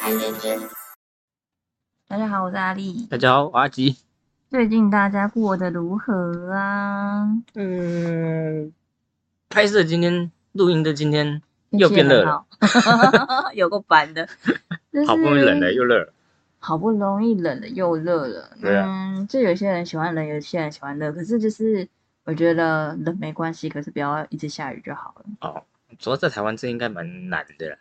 [0.00, 0.58] 太认真。
[2.08, 3.06] 大家好，我是阿丽。
[3.10, 3.98] 大家好，我阿吉。
[4.48, 7.28] 最近大家过得如何啊？
[7.54, 8.72] 嗯，
[9.50, 12.46] 拍摄今天录音的今天又变热了，
[13.52, 14.26] 有个烦的，
[15.06, 16.14] 好不容易冷了又热了。
[16.58, 18.50] 好不容易冷了又热了。
[18.58, 21.86] 对啊嗯，就有些人喜欢冷，有些人喜欢热，可是就是
[22.24, 25.24] 我觉得冷没关系，可是不要一直下雨就好了。
[25.42, 25.62] 哦，
[25.98, 27.76] 主要在台湾这应该蛮难的啦。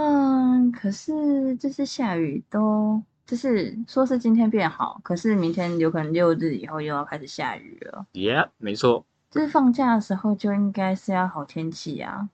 [0.00, 8.06] 嗯，可是就是下雨都就是说是今天变好，可是明天有可能六日以后又要开始下雨了。
[8.12, 9.04] Yeah，没错。
[9.28, 12.28] 就是放假的时候就应该是要好天气啊。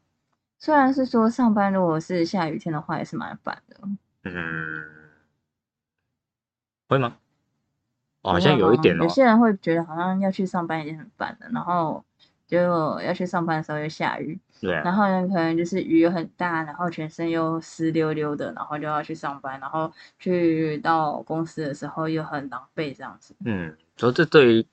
[0.58, 3.78] 虽然是说上班如果是下雨天的话，也是蛮烦的。
[4.24, 4.84] 嗯，
[6.86, 7.16] 会吗？
[8.20, 9.08] 哦好像有一点哦有。
[9.08, 12.04] 些人会觉得好像要去上班已经很烦了，然后
[12.46, 24.66] 结果要去上班的时候又下雨，对啊，然后呢可能就是雨又很大，然后全身又湿溜溜的，然后就要去上班，然后去到公司的时候又很狼狈这样子，嗯，所以这对于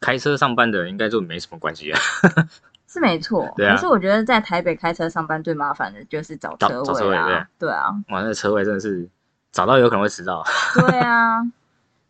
[0.00, 1.98] 开车上班的人应该就没什么关系啊。
[2.88, 3.52] 是没错。
[3.56, 7.90] 对啊可是我觉得在台北开车上班最麻烦的就是找找车位位啊，对啊。
[8.08, 9.06] 哇，那车位真的是
[9.52, 10.42] 找到有可能会迟到。
[10.74, 11.42] 对啊，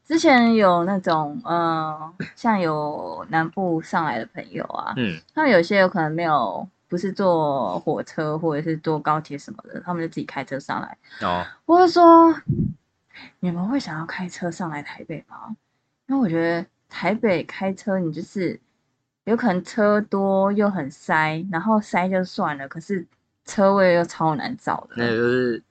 [0.05, 10.99] 之前有那种呃，像有南部上来的朋友啊，嗯，他们有些有可能没有，不是坐火车或者是坐高铁什么的，他们就自己开车上来。
[11.21, 12.35] 哦，我就说，
[13.41, 15.57] 你们会想要开车上来台北吗？
[16.07, 18.61] 因为我觉得台北开车，你就是
[19.25, 23.05] 有可能车多又很塞，然后塞就算了，可是
[23.45, 24.95] 车位又超难找的。
[24.97, 25.63] 那就是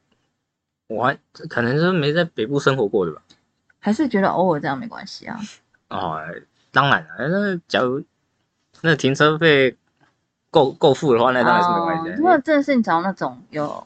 [0.88, 3.22] 我还可能是没在北部生活过的吧。
[3.80, 5.40] 还是觉得偶尔这样没关系啊。
[5.90, 6.20] 哦，
[6.72, 8.04] 当然了，那假如
[8.82, 9.78] 那停车费
[10.56, 13.86] 够够付的话，那当然是没关系如果真的是你找那种有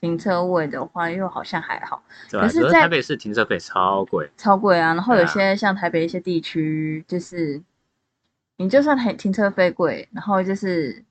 [0.00, 2.02] 停车位的话，又好像还好？
[2.30, 4.94] 可是在台北市停车费超贵，超贵啊。
[4.94, 7.62] 然后有些像台北一些地区，就是
[8.56, 11.04] 你就算停停车费贵，然后就是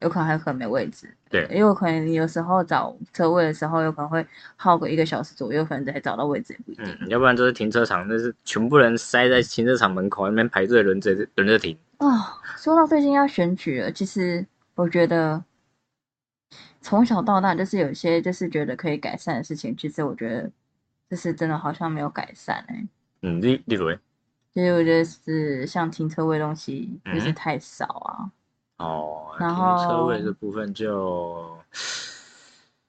[0.00, 6.96] 有可能还有可能没位置，对因为可能有时候找车位的时候，有可能会耗个一个小时左右，可能才找到位置，也不一定。
[7.00, 11.76] 嗯，要不然就是停车场，那是全部人塞在停车场门口那边排队轮着轮着停。
[11.98, 15.42] 哦，说到最近要选举了，其实我觉得
[16.80, 20.50] 从小到大就是有些就是觉得可以改善的事情，其实我觉得
[21.08, 22.86] 就是真的好像没有改善哎、
[23.22, 23.98] 嗯，例例如欸
[24.52, 28.30] 其实我觉得是像停车位东西就是嗯太少啊，
[28.78, 31.58] 哦，然停车位这部分就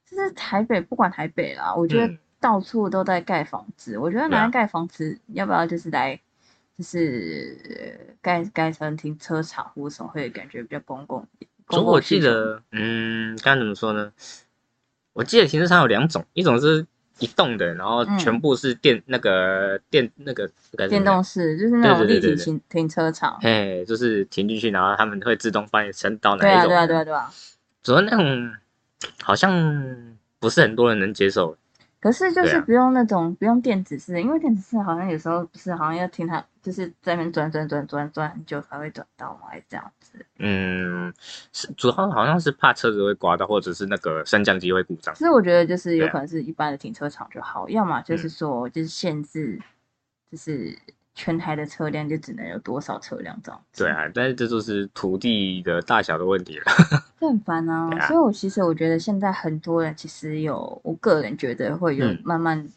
[0.05, 2.19] 就是台北不管台北啦，我觉得嗯。
[2.37, 6.19] 到处都在盖房子，我觉得拿来盖房子，要不要就是来
[6.78, 11.25] 就是呃盖盖成停车场或什么，会感觉比较公共。
[11.66, 14.12] 公所以我记得，嗯，该怎么说呢？
[15.14, 16.85] 我记得停车场有两种，一种是
[17.19, 20.52] 一栋的，然后嗯全部是电、那个电那个
[20.90, 23.40] 电动式，就是那种立体停停车场。
[23.41, 26.69] 嘿，就是停进去，然后他们会自动帮你升到哪对啊，一种。
[26.69, 27.31] 对啊，对啊，对啊。
[27.81, 28.53] 主要那种
[29.22, 31.58] 好像不是很多人能接受。
[32.05, 39.47] 可是就是不用那种不用电子式，因为电子式好像有时候不是好像要听它就是在那边转转转转转很久才会转到嘛？
[39.49, 40.23] 还是这样子？
[40.38, 41.11] 嗯，
[41.51, 45.16] 是主要好像是怕车子会刮到，或者是那个升降机会故障。
[45.16, 49.59] 其实我觉得就是有可能是一般的停车场就好，要么就是嗯说就是限制，
[50.29, 50.77] 就是
[51.16, 53.84] 全台的车辆就只能有多少车辆这样子。
[53.84, 56.66] 对，啊，但是这就是土地的大小的问题了。
[57.18, 57.90] 这很烦啊。
[57.98, 62.68] 啊所以我其实我觉得现在很多人其实有，我个人觉得会有嗯慢慢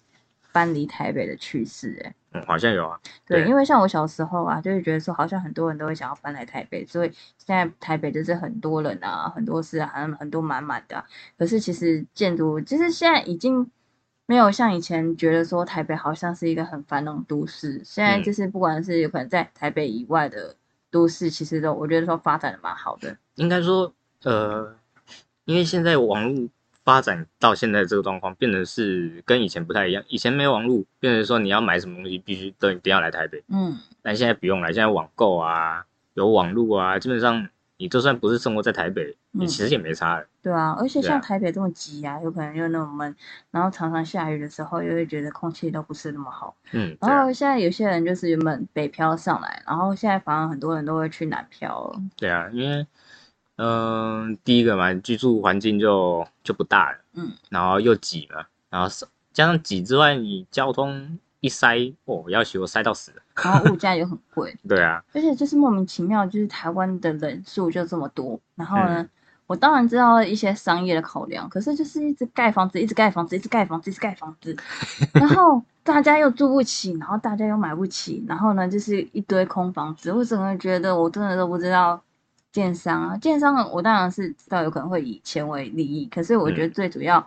[0.52, 2.98] 搬离台北的趋势、欸，嗯，好像有啊。
[3.26, 11.04] 对，对因为像我小时候啊，就会觉得说，好像很多人都会想要搬来台北，所以现在台北就是很多人啊，很多是很很多满满的啊、
[11.36, 13.68] 可是其实建筑，其实现在已经
[14.28, 20.54] 没有像以前觉得说台北好像是一个很繁荣都市，现在嗯就是不管是有可能在台北以外的
[20.90, 23.16] 都市，其实都我觉得说发展的蛮好的。
[23.36, 23.90] 应该说，
[24.24, 24.76] 呃，
[25.46, 26.46] 因为现在网络
[26.84, 30.04] 发展到现在这个状况，变得是跟以前不太一样。
[30.08, 33.42] 以前没有网络，变成说你要买什么东西，必须都一定要来台北。
[33.48, 37.48] 嗯，但现在不用了，现在网购啊，有网络啊，基本上
[37.78, 40.26] 你就算不是生活在台北，你嗯其实也没差了。
[40.42, 43.16] 对啊，而且像台北这么挤啊，有可能又那么闷，
[43.50, 46.54] 然后常常下雨的时候，又会觉得空气都不是那么好。
[46.72, 52.02] 嗯，啊，然后现在有些人就是原本北漂上来，然后现在反而很多人都会去南漂了。
[52.16, 52.86] 对啊，因为
[53.60, 58.88] 嗯、第一个嘛，居住环境就就不大了，嗯，然后又挤嘛，然后
[59.32, 63.22] 加上挤之外，你交通一塞，哦，要求塞到死了。
[63.42, 69.08] 然后物价又很贵， 对啊，而且就是莫名其妙，就是台湾的人数就这么多，然后呢，
[69.46, 74.56] 我当然知道一些商业的考量，可是就是一直盖房子，一直盖房子，一直盖房子，一直盖房子，
[75.14, 80.12] 然后大家又住不起，然后大家又买不起，然后呢就是一堆空房子。
[80.12, 82.02] 我整个觉得我真的都不知道
[82.52, 87.26] 建商啊，建商我当然是知道有可能会以钱为利益，可是我觉得最主要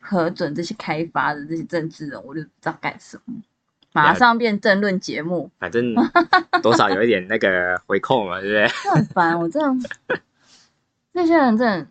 [0.00, 3.34] 核准这些开发的这些政治人，我就不知道干什么，
[3.92, 5.94] 马上变政论节目，反正
[6.62, 8.68] 多少有一点那个回扣嘛，对不对？
[8.84, 9.88] 就很烦，我真的。
[11.12, 11.86] 那些人真的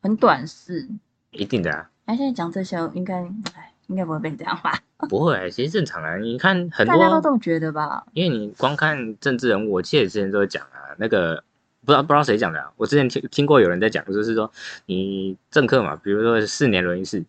[0.00, 0.88] 很短视，
[1.32, 1.90] 一定的啊。
[2.06, 3.16] 哎，现在讲这些，应该
[3.54, 4.78] 哎，应该不会被这样吧？
[5.10, 6.16] 不会，其实正常啊。
[6.16, 8.04] 你看很多大家都这么觉得吧？
[8.14, 11.44] 因为你光看政治人物，我记得之前都会讲啊，那个
[11.84, 14.50] 不知道不知道谁讲的，我之前听听过有人在讲，就是说
[14.86, 17.22] 你政客嘛，比如说四年轮一次，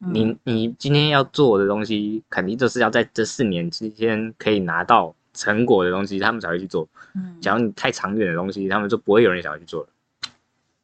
[0.00, 6.88] 你你今天要做的东西，肯定就是要在这四年之间可以拿到成果的东西，他们才会去做。
[7.14, 9.88] 嗯，假如你太长远的东西，他们就不会有人想要去做了。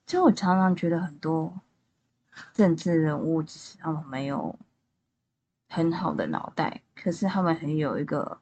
[0.07, 1.53] 其实我常常觉得很多
[2.53, 4.55] 政治人物，其实他们没有
[5.69, 8.39] 很好的脑袋，可是他们很有一个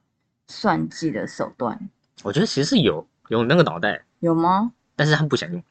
[0.49, 1.89] 算计的手段。
[2.23, 4.73] 我觉得其实有有那个脑袋，有吗？
[4.97, 5.63] 但是他们不想用，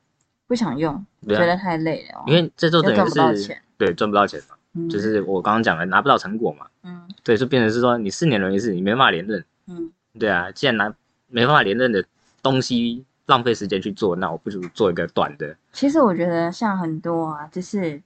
[0.47, 2.23] 不想用，觉得太累了。
[2.25, 4.55] 因为这就等于是对赚不到钱嘛，
[4.89, 6.67] 就是我刚刚讲的拿不到成果嘛。
[6.83, 9.43] 嗯，对，就变成是说你四年轮一次，你没办法连任。
[9.67, 10.93] 嗯，对啊，既然拿
[11.27, 12.03] 没办法连任的
[12.41, 13.05] 东西。
[13.25, 15.55] 浪费时间去做，那我不如做一个短的。
[15.71, 17.99] 其实我觉得像很多啊，就是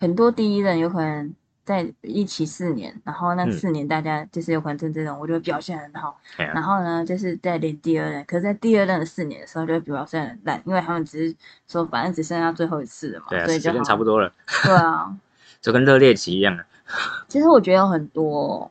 [0.00, 11.36] 很多第一任有可能在一起四年，然后那四年大家就是有可能政治人物就会表现很好，然后呢就是在连第二任，可是在第二任的四年的时候就会表现很烂，因为他们只是
[11.68, 14.32] 说反正只剩下最后一次了嘛，对啊，时间差不多了。
[14.64, 15.14] 对啊，
[15.60, 16.66] 就跟热恋期一样啊。
[17.28, 18.70] 其实我觉得有很多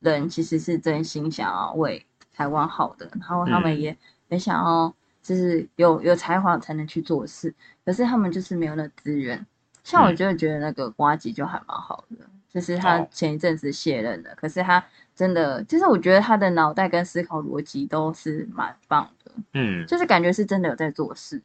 [0.00, 3.96] 人其实是真心想要为台湾好的，然后他们也
[4.28, 4.94] 很想要。
[5.24, 9.46] 就是有有才华才能去做事，可是他们就是没有那资源。
[9.82, 14.84] 像我就会觉得那个瓜吉就还蛮好的，就是他前一阵子卸任了，可是他
[15.16, 21.40] 真的，就是我觉得他的脑袋跟思考逻辑都是蛮棒的，嗯，就是感觉是真的有在做事。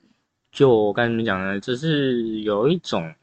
[0.52, 3.16] 就我跟你们讲的，就是有一种，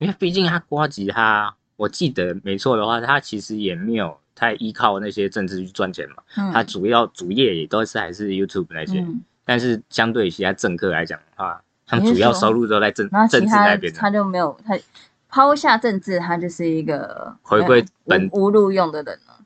[0.00, 9.06] 因为毕竟他瓜吉他，我记得没错的话，他其实也没有太依靠那些政治去赚钱嘛，他主要主业也都是还是 YouTube 那些。
[9.44, 14.78] 但是相对于其他政客来讲的话，他们主要收入都在政政治那边，他就没有他
[15.28, 19.36] 抛下政治，他就是一个回归本无路用的人了。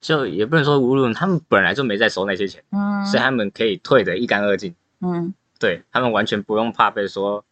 [0.00, 7.44] 就也不能说无路，他们本来就没在收那些钱，嗯，所以他们可以退得一干二净，嗯，对他们完全不用怕被说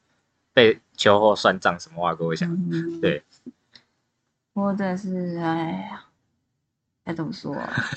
[0.59, 2.51] 被秋后算账什么话，各位想，
[3.01, 3.23] 对，
[4.53, 6.05] 或者是哎呀，
[7.05, 7.55] 该怎么说？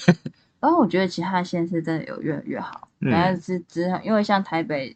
[0.61, 4.95] 然后我觉得其他县市真的有越来越好，然后只只因为像台北，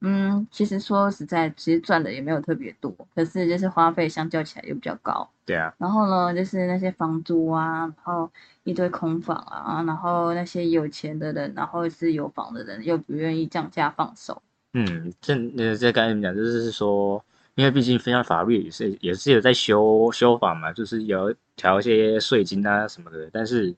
[0.00, 5.30] 嗯，其实说实在，其实赚的也没有特别多，可是就是花费相较起来又比较高。
[5.44, 5.72] 对啊。
[5.78, 8.28] 然后呢，就是那些房租啊，然后
[8.64, 14.42] 一堆空房啊，然后那些有钱的人，然后是有房的人又不愿意降价放手。
[14.74, 17.24] 嗯，这呃，这刚才你们讲就是说，
[17.54, 23.74] 因为毕竟分享法律也是也是有在修修法嘛，就是有调一些税金啊什么的，但是。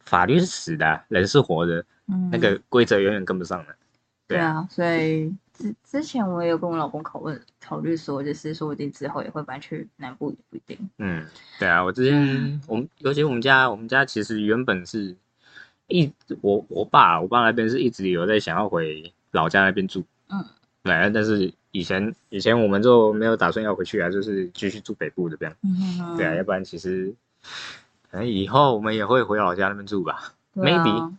[0.00, 3.76] 法律是死的，人是活的，嗯，那个规则永远跟不上的。
[4.26, 10.78] 对啊，所以之之前我也有跟我老公讨论，考虑说，就是说不定之后也会搬去南部，也不一定。
[10.96, 11.26] 嗯，
[11.58, 15.14] 对啊，我之前我们，尤其我们家，我们家其实原本是
[15.88, 16.10] 一
[16.40, 20.04] 我我爸我爸那边是一直有在想要回老家那边住。
[20.28, 20.44] 嗯，
[20.82, 25.54] 对，但是以前以前我们就没有打算要回去啊，就是继续住北部这边。
[25.62, 27.14] 嗯对啊，要不然其实。
[28.10, 31.14] 可能以后我们也会回老家那边住吧，maybe。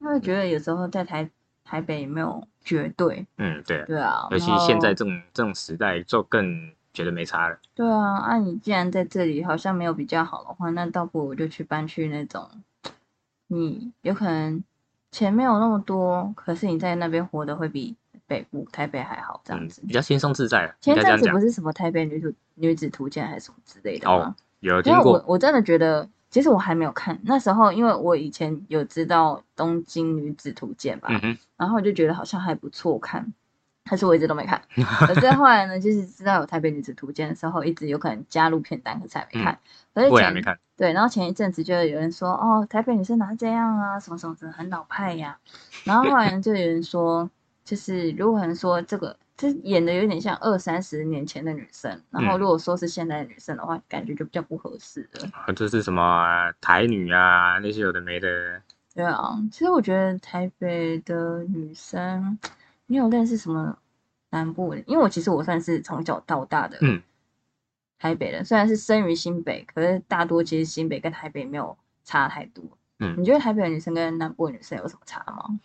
[0.00, 1.30] 因为觉得有时候在台
[1.62, 3.24] 台北没有绝对。
[3.38, 3.84] 嗯，对。
[3.86, 4.26] 对啊。
[4.32, 7.56] 尤其现在这种这种时代，就更觉得没差了。
[7.72, 12.50] 对啊，那你既然在这里好像没有比较好的话，那倒不如就去搬去那种，
[13.46, 14.62] 你有可能
[15.14, 17.94] 钱没有那么多，可是你在那边活得会比
[18.26, 20.74] 北部台北还好，这样子比较轻松自在。
[20.80, 24.34] 前阵子不是什么台北女主女子图鉴还是什么之类的吗？
[24.58, 25.12] 有听过。
[25.12, 26.08] 我我真的觉得。
[26.30, 31.08] 其实我还没有看，那时候因为我以前有知道《东京女子图鉴》吧，
[31.56, 33.32] 然后我就觉得好像还不错看，
[33.88, 34.60] 但是我一直都没看。
[35.06, 39.58] 可是后来呢，就是知道有《台北女子图鉴》的时候，一直有可能加入片单，可是还没看。
[40.10, 40.58] 我也没看。
[40.76, 45.38] 对，然后前一阵子就有人说，哦，台北女生哪这样啊，什么什么的，很老派呀。
[45.84, 47.30] 然后后来呢，就有人说，
[47.64, 49.16] 就是如果人说这个。
[49.36, 55.28] 这演的有点像二三十年前的女生，然后如果说是现在的女生的话，感觉就比较不合适了。
[55.32, 57.58] 啊，这是什么台女啊？
[57.58, 58.28] 那些有的没的。
[58.94, 62.38] 对啊，其实我觉得台北的女生，
[62.86, 63.78] 你有认识什么
[64.30, 67.02] 南部，因为我其实我算是从小到大的嗯
[67.98, 72.62] 台北人，虽然是生于新北，可是大多其实新北跟台北没有差太多。
[72.98, 75.58] 嗯你觉得台北的女生跟南部的女生有什么差吗？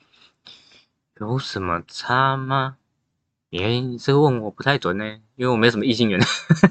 [1.19, 2.77] 有什么差吗？
[3.49, 6.19] 你，这个问我不太准呢，因为我没什么异性缘，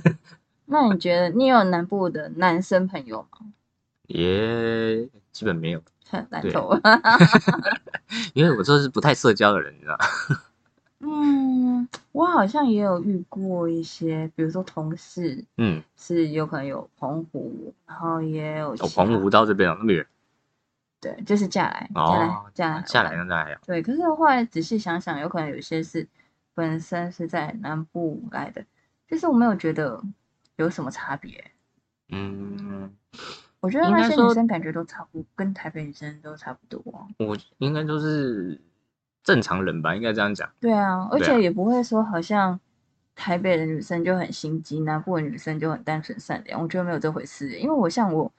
[0.67, 3.53] 那你觉得你有南部的男生朋友吗？
[4.07, 5.83] 也基本没有，
[6.31, 6.79] 难透。
[8.35, 10.05] 因为我就是不太社交的人，你知道吗？
[11.01, 20.05] 嗯，我好像也有遇过一些，比如说同事嗯，是有可能有澎湖，然后也有哦，澎湖到这边哦，那么远，
[21.01, 26.05] 对，就是嫁来嫁来哦，嫁来嫁来对，可是后来仔细想想，有可能有些是
[26.55, 28.65] 本身是在南部来的，
[29.07, 30.03] 就是我没有觉得
[30.57, 31.53] 有什么差别。
[32.09, 32.93] 嗯，
[33.61, 36.81] 我觉得那些女生感觉都差不，跟台北女生都差不多。
[37.19, 38.61] 我应该都是
[39.25, 40.49] 正常人吧，应该这样讲。
[40.61, 42.59] 对啊，而且也不会说好像
[43.17, 46.63] 台北的女生就很心机，南部的女生就很单纯善良。
[46.63, 48.33] 我觉得没有这回事，因为我像我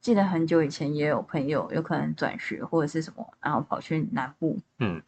[0.00, 5.02] 记得很久以前也有朋友有可能转学或者是什么，然后跑去南部，嗯，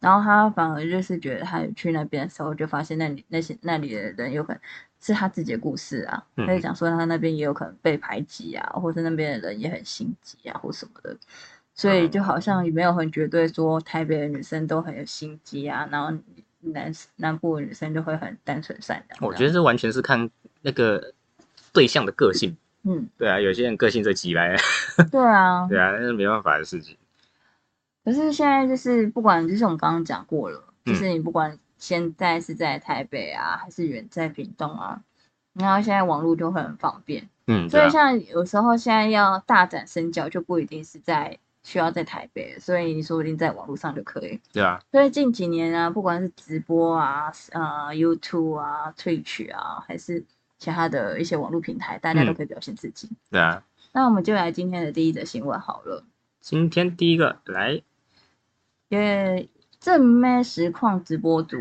[0.00, 4.60] 然后他反而就是觉得他去那边的时候，就发现那里那些那里的人有可能
[5.00, 11.16] 是他自己的故事啊，嗯他就讲说他那边也有可能被排挤啊，或者那边的人也很心机啊，或什么的。
[11.74, 16.16] 所以就好像也没有很绝对说台北的女生都很有心机啊，然后
[16.60, 19.18] 南南部的女生就会很单纯善良。
[19.26, 20.28] 我觉得这完全是看
[20.60, 21.14] 那个
[21.72, 22.54] 对象的个性。
[22.82, 24.56] 嗯，对啊，有些人个性就急来，
[25.10, 26.96] 对啊，对啊，那是没办法的事情。
[28.04, 35.02] 可是现在就是不管，就是我们刚刚讲过了，嗯就是你不管现在是在台北啊，还是远在屏东啊，
[35.54, 44.40] 然后现在网络就会很方便，嗯，所以像有时候现在要大展身脚，就不一定是在需要在台北，所以你说不定在网络上就可以。
[44.52, 50.24] 对啊，所以近几年啊，不管是直播啊、呃 YouTube 啊、Twitch 啊，还是
[50.58, 53.08] 其他的一些网络平台，大家都嗯可以表现自己。
[53.30, 53.64] 对啊。
[53.92, 56.04] 那我们就来今天的第一则新闻好了。
[56.40, 57.82] 今天第一个来，
[58.88, 61.58] 因为正妹实况直播主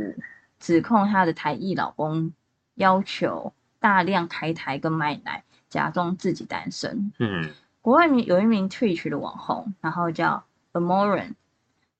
[0.59, 2.33] 指控她的台裔老公
[2.75, 7.11] 要求大量开台跟卖奶，假装自己单身。
[7.17, 7.49] 嗯
[7.81, 11.31] 国外名有一名 Twitch 的网红，然后叫 Amoran，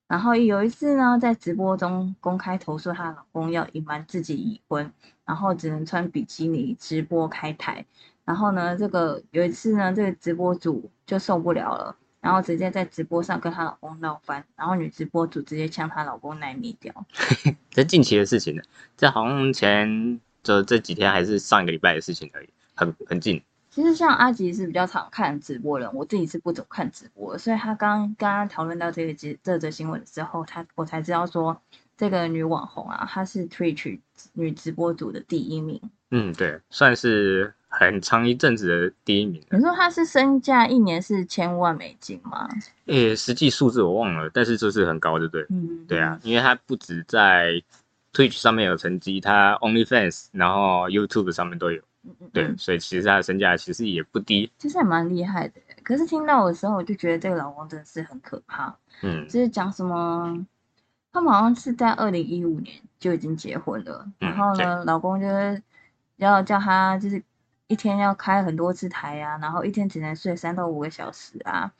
[0.06, 4.92] 然后有一次呢，在直播中公开投诉她老公要隐瞒自己已婚，
[5.24, 7.86] 然后只能穿比基尼直播开台。
[8.26, 16.94] 然后呢，这个有一次呢，这个直播主就受不了了，然后直接在直播上跟她老公闹翻，然后女直播主直接将她老公奶米掉。
[17.70, 18.62] 这近期的事情呢，
[18.96, 23.42] 这好像前就这几天还是上一个礼拜的事情而已，很很近。
[23.70, 31.62] 其实像阿吉是比较常看直播的人，我自己是不怎么看直播，所以他刚刚刚讨论到这个节这则新闻之后，他我才知道说
[31.96, 34.00] 这个女网红啊，她是 Twitch
[34.32, 35.80] 女直播组的第一名。
[36.10, 39.56] 嗯，对，算是很长一阵子的第一名了。
[39.56, 42.48] 你说他是身价一年是千万美金吗？
[42.86, 45.46] 诶，实际数字我忘了，但是就是很高，对不对？
[45.50, 47.62] 嗯，对啊，，因为他不止在
[48.12, 51.80] Twitch 上面有成绩，他 OnlyFans，然后 YouTube 上面都有。
[52.02, 54.50] 嗯嗯对，嗯所以其实他的身价其实也不低。
[54.58, 55.60] 其实还蛮厉害的。
[55.82, 58.74] 可是听到的时候，我就觉得这个老公真的是很可怕。
[59.02, 60.46] 嗯就是讲什么，
[61.12, 65.62] 他们好像是在二零一五年就已经结婚了，嗯然后呢，老公就是
[66.16, 67.22] 要叫他就是
[67.70, 71.70] 一天要开很多次台啊，然后一天只能睡三到五个小时啊，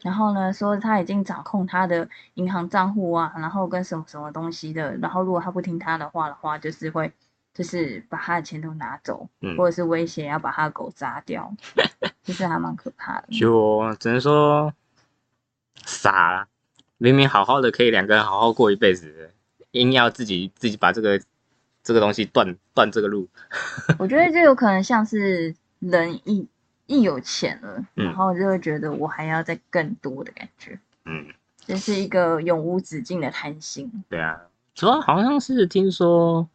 [0.00, 7.12] 然后呢说他已经掌控他的银行账户啊，然后跟什么什么东西的，然后如果他不听他的话的话，就是会
[7.52, 11.52] 就是把他的钱都拿走，嗯或者是威胁要把他的狗砸掉，
[12.22, 13.26] 就是还蛮可怕的。
[13.32, 14.72] 就只能说
[15.84, 16.46] 傻啦，
[16.96, 19.34] 明明好好的可以两个人好好过一辈子，
[19.72, 21.20] 硬要自己自己把这个
[21.82, 23.28] 这个东西断断这个路。
[23.98, 26.46] 我觉得这有可能像是人一
[26.86, 31.26] 一有钱了，嗯然后就会觉得我还要再更多的感觉，嗯，
[31.64, 33.90] 这是一个永无止境的贪心。
[34.08, 34.40] 对啊，
[34.74, 36.48] 主要好像是听说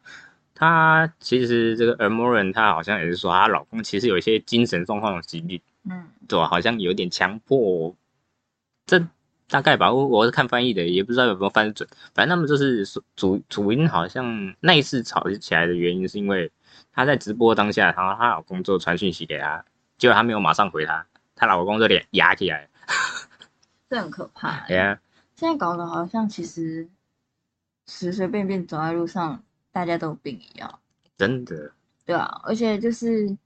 [0.54, 5.62] 她其实这个 m o r a n 她好像也是说她老公其实有一些精神状况的疾病。
[5.88, 6.48] 嗯，对吧？
[6.48, 7.96] 好像有点强迫，
[8.88, 9.08] 这
[9.48, 9.92] 大概吧。
[9.92, 11.88] 我我是看翻译的，也不知道有没有翻得准。
[12.14, 16.52] 反正他们就是主主主因，好像那一次吵起来的原因是因为
[16.92, 19.64] 她在直播当下，然后她老公就传讯息给她，
[19.98, 22.70] 结果她没有马上回她，她老公就脸压起来。
[23.90, 24.68] 这很可怕、欸。
[24.68, 25.00] 对啊，
[25.36, 26.90] 现在搞得好像其实
[27.86, 30.80] 随随便便走在路上，大家都有病一样。
[31.18, 31.72] 真的。
[32.06, 33.38] 对啊，而且就是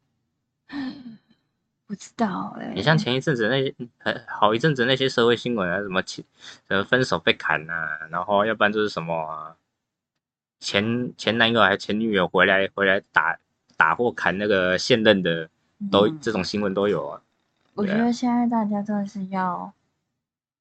[1.90, 6.24] 不知道哎、你像前一阵子那些，很好一阵子那些社会新闻啊，什么前，
[6.68, 7.74] 什么分手被砍呐、
[8.12, 9.56] 然后要不然就是什么、啊，
[10.60, 13.40] 前前男友还是前女友回来回来打
[13.76, 15.50] 打或砍那个现任的，
[15.90, 17.24] 都嗯这种新闻都有啊。
[17.74, 19.74] 我觉得现在大家真的是要，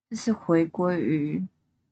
[0.09, 1.47] 就是回归于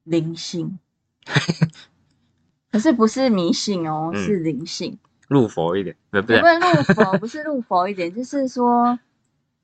[0.05, 0.79] 灵性，
[2.71, 4.97] 可是不是迷信哦，嗯是灵性。
[5.27, 8.97] 入佛一点，不不是入佛，不是入佛一点，就是说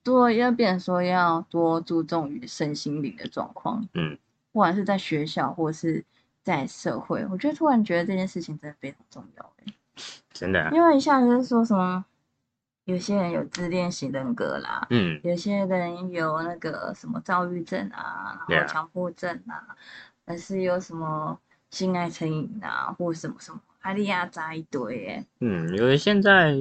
[0.03, 4.17] 多要变成说要多注重于身心灵的状况，嗯，
[4.51, 6.03] 不管是在学校或是
[6.43, 9.73] 在社会，我觉得突然觉得这件事情真的非常重要欸。
[10.33, 12.03] 真的啊，因为一下子就说什么，
[12.85, 19.75] 有些人有自恋型人格啦，嗯，有些人有那个什么躁郁症啊，然后强迫症啊，
[20.25, 26.53] 还是有什么性爱成瘾啊，或什么什么，阿利亚扎一堆哎，嗯，因为现在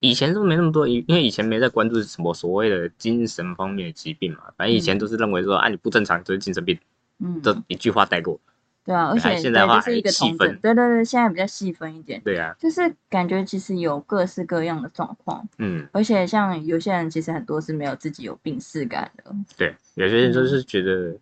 [0.00, 6.78] 以前都没那么多，因因为以前没在关注什么所谓的精神方面的疾病嘛，反正以前都是认为说、啊你不正常就是精神病，
[7.18, 8.38] 嗯，这一句话带过。
[8.84, 10.58] 对啊，而且现在的话对就是一个还细，分。
[10.62, 19.24] 对对对，现在比较细分一点，对啊，就是感觉其实有各式各样的状况，嗯，而且像有些人其实很多是没有自己有病逝感的，
[19.58, 21.14] 对，有些人就是觉得，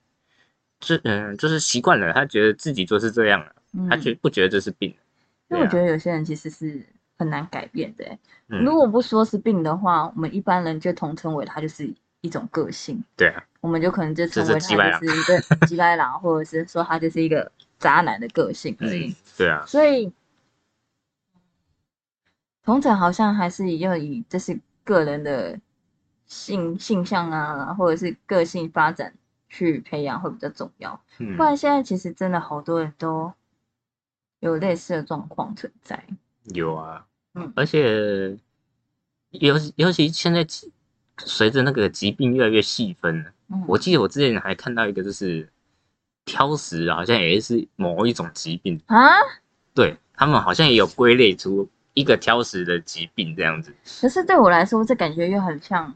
[0.78, 4.94] 这嗯，就是习惯了，他觉得自己就是这样了，嗯，他觉不觉得这是病。
[5.48, 6.84] 因为我觉得有些人其实是
[7.18, 8.18] 很难改变的欸，
[8.48, 19.08] 嗯如果不说是病的话，我们一般人就统称为它就是一种个性，对啊，我们就可能就称为他就是一个鸡掰狼，或者是说他就是一个渣男的个性而已。
[19.08, 20.12] 嗯，对啊，所以，
[22.64, 25.60] 同整好像还是要以这是个人的
[26.26, 29.14] 性性向啊，或者是个性发展
[29.48, 31.00] 去培养会比较重要。
[31.18, 33.32] 嗯不，然现在其实真的好多人都
[34.40, 36.02] 有类似的状况存在。
[36.54, 37.52] 有啊，嗯。
[37.56, 38.36] 而且
[39.30, 40.46] 尤尤其现在
[41.18, 45.48] 随着那个疾病越来越细分了，嗯，我记得我之前还看到一个就是
[46.24, 49.08] 挑食，好像也是某一种疾病，啊，
[49.74, 53.72] 对他们好像也有归类出一个挑食的疾病这样子。
[54.00, 55.94] 可是对我来说，这感觉又很像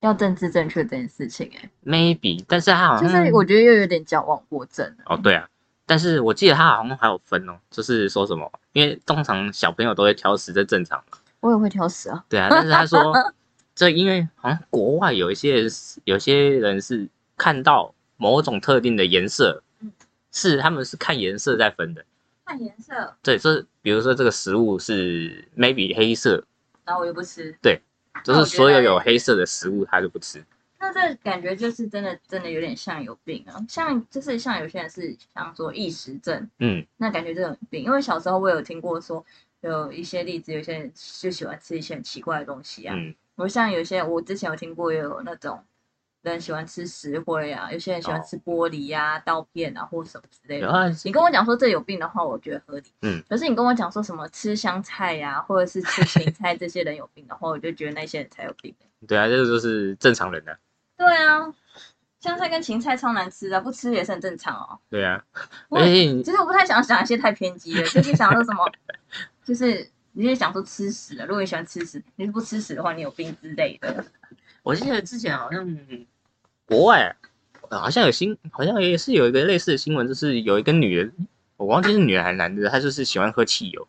[0.00, 5.04] 要政治正确这件事情、欸，maybe，但是他好像就是我觉得又有点矫枉过正了。
[5.06, 5.48] 哦，对啊，
[5.92, 11.04] 但是我记得他好像还有分哦，就是说什么，因为通常小朋友都会挑食，这正常。
[11.40, 13.12] 我也会挑食啊，对啊，但是他说
[13.76, 15.70] 这因为好像国外有一些人
[16.04, 19.92] 有些人是看到某种特定的颜色嗯，
[20.32, 22.02] 是他们是看颜色在分的。
[22.46, 26.42] 看颜色，对，就是比如说这个食物是 maybe 黑色，
[26.86, 27.54] 然后我又不吃。
[27.60, 27.78] 对
[28.24, 30.42] 就是所有有黑色的食物他就不吃。
[30.82, 37.84] 那这感觉就是真的，真的有点像有病啊，像就是像有些人是像说异食症，嗯那感觉就很病。
[37.84, 39.24] 因为小时候我有听过说
[39.60, 42.96] 有一些例子，有些人就喜欢吃一些很奇怪的东西啊。
[42.98, 45.62] 嗯，我像有些我之前有听过有那种
[46.22, 50.68] 人喜欢吃石灰啊，有些人喜欢哦吃玻璃呀、刀片啊或什么之类的。
[50.68, 52.84] 啊，你跟我讲说这有病的话，我觉得合理。
[53.02, 58.74] 嗯，可是你跟我讲说什么吃香菜呀、或者是吃芹菜这些人有病的话，我就觉得那些人才有病。
[59.06, 60.56] 对啊，这个就是正常人的、
[61.02, 61.52] 对啊，
[62.20, 64.78] 香菜跟芹菜超难吃的，不吃也是很正常哦。
[64.88, 65.20] 对啊，
[65.68, 68.64] 我而且其实我不太想讲一些太偏激的，就是想说什么，
[69.44, 74.04] 就是你是想说吃屎的，如果你喜欢吃屎，你是不吃屎的话，你有病之类的。
[74.62, 75.68] 我记得之前好像
[76.66, 77.16] 国外
[77.68, 81.12] 呃好像有新，好像也是有一个类似的新闻，就是有一个女人，
[81.56, 83.88] 我忘记是女人还是男的，她就是喜欢喝汽油。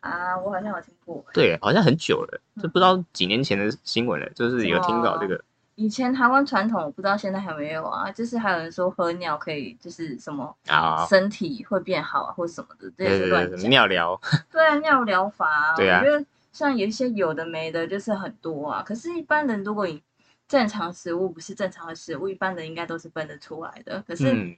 [0.00, 5.44] 啊，我好像有听过，对，好像很久了，就不知道几年前的新闻了，就是有听到这个。
[5.82, 13.70] 以前台湾传统，我不知道现在还没有啊，就是还有人说喝尿可以，就是什么啊，身体会变好啊，或什么的，这也对对对，是乱讲。
[13.70, 18.80] 尿疗，对啊，尿疗法、啊，对啊我觉得像有一些有的没的，就是很多啊。
[18.86, 20.00] 可是，一般人如果以
[20.46, 24.04] 正常食物不是正常的食物，一般人应该都是分得出来的。
[24.06, 24.56] 可是，嗯，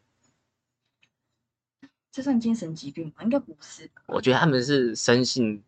[2.13, 3.23] 这算精神疾病吗？
[3.23, 3.91] 应该不是。
[4.09, 5.63] 我觉得他们是生性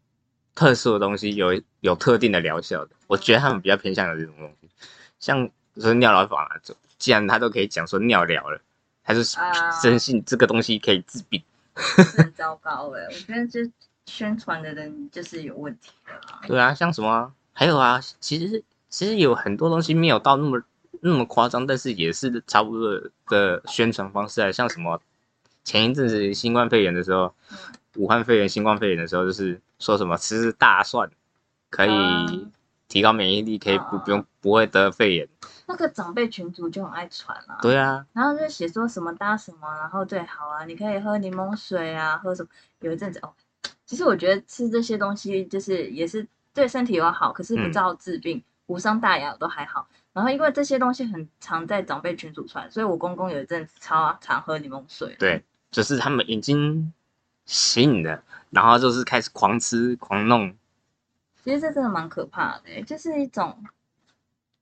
[0.54, 2.90] 特殊的东西，有有特定的疗效的。
[3.06, 4.68] 我觉得他们比较偏向有这种东西，
[5.26, 8.60] 像说尿疗法嘛，就既然他都可以讲说尿疗了，
[9.02, 11.42] 他是啊深信这个东西可以治病。
[12.36, 13.68] 糟糕哎、我觉得这
[14.06, 16.40] 宣传的人就是有问题的啦。
[16.46, 20.62] 对啊，像什么啊还有啊，其实其实有很多东西没有到那么
[21.00, 25.02] 那么夸张，但是也是差不多的宣传方式啊，像什么
[25.64, 27.58] 前一阵子新冠肺炎的时候，嗯
[27.96, 31.10] 武汉肺炎、新冠肺炎的时候，就是说什么吃大蒜
[31.68, 32.26] 可以啊
[32.88, 35.28] 提高免疫力，可以不啊不用不会得肺炎。
[35.66, 42.48] 那个长辈群主就很爱传啊，对啊，然后就写说什么搭什么，然后最好啊，你可以喝柠檬水啊，喝什么？
[42.78, 43.32] 有一阵子哦，
[43.84, 49.88] 其实我觉得吃这些东西就是也是对身体有好，可是不嗯造治病，无伤大雅都还好。
[50.12, 55.16] 然后因为这些东西很常在长辈群组传，所以我公公有一阵子超常喝柠檬水。
[55.18, 56.92] 对，就是他们已经
[57.44, 60.54] 醒了，然后就是开始狂吃狂弄。
[61.42, 63.56] 其实这真的蛮可怕的，就是一种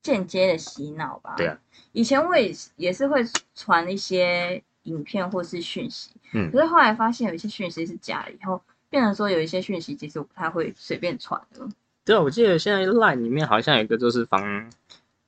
[0.04, 1.34] 间接的洗脑吧。
[1.36, 1.58] 对啊，
[1.90, 3.24] 以前我也也是会
[3.56, 11.66] 传一些影片或是讯息，嗯，可是后来发现有一些讯息是假的，以后变成说有一些讯息其实我不太会随便传的。
[12.04, 14.70] 对啊，我记得现在 Line 里面好像有一个就是防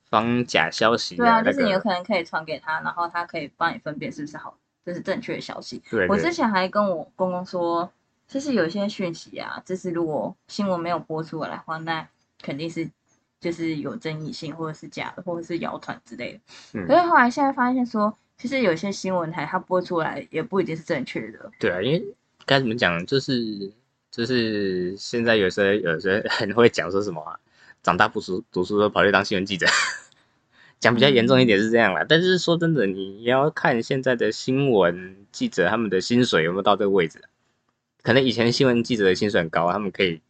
[0.09, 1.17] 防假消息。
[1.17, 5.83] 对啊，就是你有可能可以传给他，然后他可以帮你分辨是不是好，这是正确的消息。
[5.91, 7.91] 对，我之前还跟我公公说。
[8.29, 12.05] 其实有些讯息啊，就是如果新闻没有播出来的话，那
[12.43, 12.91] 肯定是
[13.41, 16.41] 就是有争议性，或者是假的，或者是谣传之类的。
[16.81, 16.87] 嗯。
[16.87, 21.51] 可是后来现在发现说，其实有些新闻台它播出来也不一定是正确的。
[21.59, 22.05] 对啊，因为
[22.45, 23.73] 该怎么讲，就是
[24.11, 27.39] 就是现在有些有些很会讲说什么啊，
[27.83, 29.67] 长大不读读书都跑去当新闻记者，
[30.81, 32.05] 讲比较严重一点是这样啦。
[32.09, 37.23] 但是说真的，你要看现在的新闻记者他们的薪水有没有到这个位置。
[38.03, 40.21] 可能以前新闻记者的薪水很高，他们可以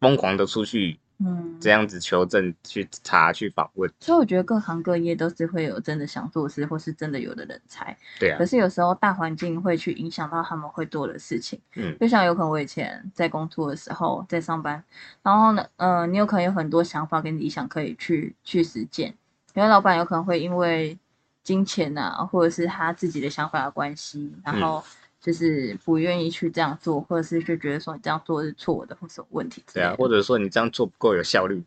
[0.00, 3.90] 疯狂的出去，嗯，这样子求证、去查、去访问。
[4.00, 7.96] 所以我觉得各行各业都是会有真的想做事，或是真的有的人才。
[8.20, 8.36] 对啊。
[8.38, 11.58] 可是有时候大环境会去影响到他们会做的事情。
[11.76, 11.96] 嗯。
[11.98, 14.84] 就像有可能我以前在工作的时候在上班，
[15.22, 19.14] 然后呢，呃，你有可能有很多想法跟理想可以去去实践，
[19.54, 20.98] 因为老板有可能会因为
[21.42, 24.84] 金钱啊，或者是他自己的想法的关系，然后。
[25.26, 29.60] 就是不愿意去这样做，或者是就觉得说你这样做是错的，或什么问题？
[29.74, 31.60] 对啊，或者说你这样做不够有效率。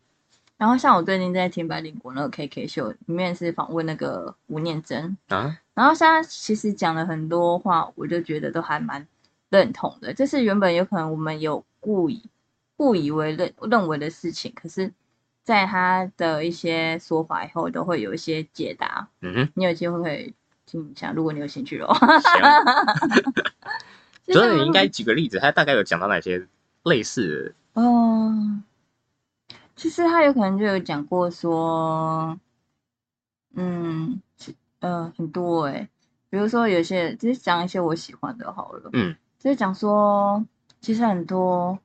[0.56, 9.06] 然后像我最近在听白领国那个 K K 秀里面是访问那个吴念真啊，然后现在其实讲了很多话，我就觉得都还蛮
[9.50, 10.14] 认同的。
[10.14, 12.22] 就是原本有可能我们有故意
[12.78, 14.90] 误以为认认为的事情，可是
[15.44, 19.06] 在他的一些说法以后，都会有一些解答。
[19.20, 20.32] 嗯哼，你有机会可以。
[20.70, 21.98] 听一下，如果你有兴趣的话。
[24.32, 26.46] 所以你应该举个例子，他大概有讲到哪些
[26.84, 27.82] 类似的？
[27.82, 28.62] 嗯，
[29.74, 32.38] 其实他有可能就有讲过说，
[33.56, 34.22] 嗯，
[34.78, 35.88] 呃，很多哎，
[36.28, 40.44] 比如说有些，就是讲一些我喜欢的，好了，嗯，就是讲说，
[40.80, 41.76] 其实很多，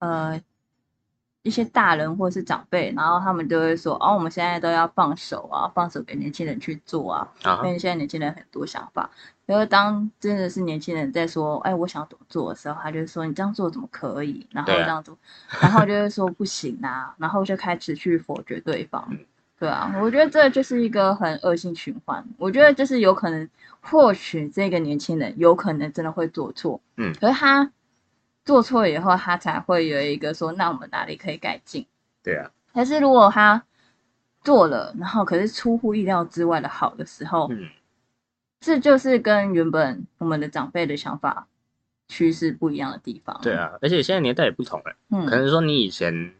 [0.00, 0.40] 呃。
[1.42, 7.26] 一些大人或者是长辈，然后他们就会说：“哦，我们现在都要放手啊，放手给年轻人去做啊。”
[7.64, 9.08] 因为现在年轻人很多想法。
[9.46, 15.16] 然后当真的是年轻人在说：“哎，我想怎么做的时候”，他就说：“你这样做怎么可以？”然后这样做，
[15.62, 19.10] 然后就会说：“不行啊！”然后就开始去否决对方。
[19.58, 22.22] 对啊，我觉得这就是一个很恶性循环。
[22.36, 23.48] 我觉得就是有可能，
[23.80, 26.80] 或许这个年轻人有可能真的会做错。
[26.96, 27.72] 嗯，可是他。
[28.50, 31.86] 做错以后，他才会有一个说：“那我们哪里可以改进？”
[32.20, 32.50] 对啊。
[32.72, 33.62] 但是如果他
[34.42, 37.68] 做了，然后可是出乎意料之外的好的时候，嗯，
[38.58, 41.46] 这就是跟原本我们的长辈的想法
[42.08, 43.38] 趋势不一样的地方。
[43.40, 46.34] 对啊，而且现在年代也不同了，嗯，可能说你以前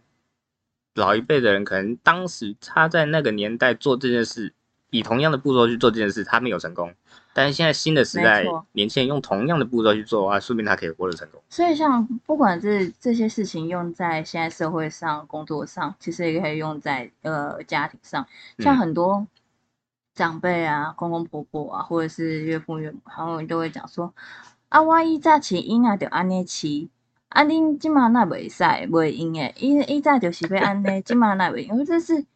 [0.97, 4.53] 老一辈的人，可能当时他在那个年代做这件事，
[4.91, 6.93] 以同样的步骤去做这件事，他没有成功。
[7.33, 11.41] 但是现在新的时代，年轻人用同样的步骤去做的话，说明他可以获得成功。
[11.49, 18.27] 所以，像不管是这些事情用在现在社会上、工作上，其实也可以用在呃家庭上。
[18.59, 19.25] 像很多
[20.13, 24.13] 长辈啊、公公婆婆啊，或者是岳父岳母，他们都会讲说
[24.69, 26.89] ：“啊，我以早饲婴啊，就安尼饲，
[27.29, 32.27] 啊，恁今嘛那袂使袂用诶，以以早就是要安尼，今嘛那袂用。”我这是。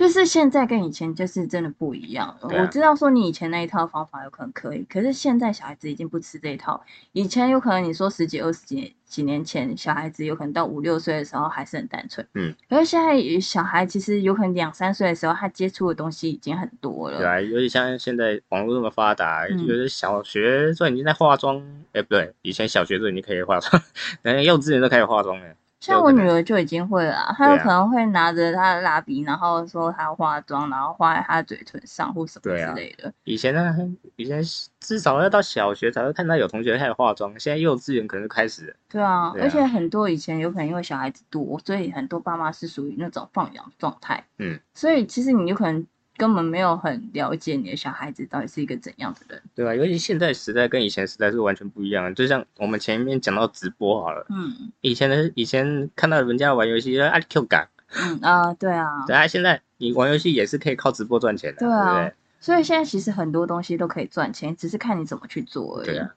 [0.00, 2.48] 就是现在跟以前就是真的不一样了。
[2.58, 6.82] 我知道说你以前那一套方法有可能可以，可是现在小孩子已经不吃这一套。
[7.12, 12.54] 以前有可能你说十几、二十几几年前，小孩子有可能到五六岁的时候还是很单纯，嗯。
[12.70, 17.18] 可是现在小孩其实有可能两三岁的时候，他接触的东西已经很多了。
[17.18, 23.82] 对啊，尤其像现在网络那么发达，有的小学就已经在化妆，哎，不对，以前小学就已经可以化妆，
[24.22, 25.46] 等幼稚园都开始化妆了。
[25.80, 33.12] 像我女儿就已经会了，她有可能会拿着她的蜡笔，然后说她要化妆，然后画在她的嘴唇上或什么之类的。
[33.24, 33.74] 以前呢，
[34.16, 34.42] 以前
[34.78, 38.76] 至少要到小学才会看到有同学开始化妆，现在幼稚园可能就开始。
[38.88, 44.22] 对啊，而且很多以前有可能因为小孩子多，所以很多爸妈是属于那种放养状态。
[44.38, 45.86] 嗯，所以其实你有可能。
[46.20, 49.74] 根本没有很了解你的小孩子到底是一个怎样的人，对吧？
[49.74, 52.12] 尤其现在时代跟以前时代是完全不一样的。
[52.12, 62.10] 就像我们前面讲到直播好了，嗯，以前的以前看到人家玩游戏爱 Q 感，嗯啊，对啊，对啊，现在你玩游戏也是可以靠直播赚钱的，对啊。
[62.38, 65.86] 所以现在其实很多东西都可以赚钱，只是看你怎么去做而已。
[65.86, 66.10] 对啊。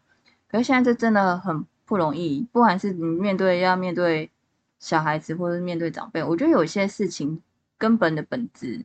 [0.51, 4.29] 可是现在这真的很不容易，不管是你面对要面对
[4.79, 7.41] 小孩子，或者是面对长辈，我觉得有些事情
[7.77, 8.83] 根本的本质。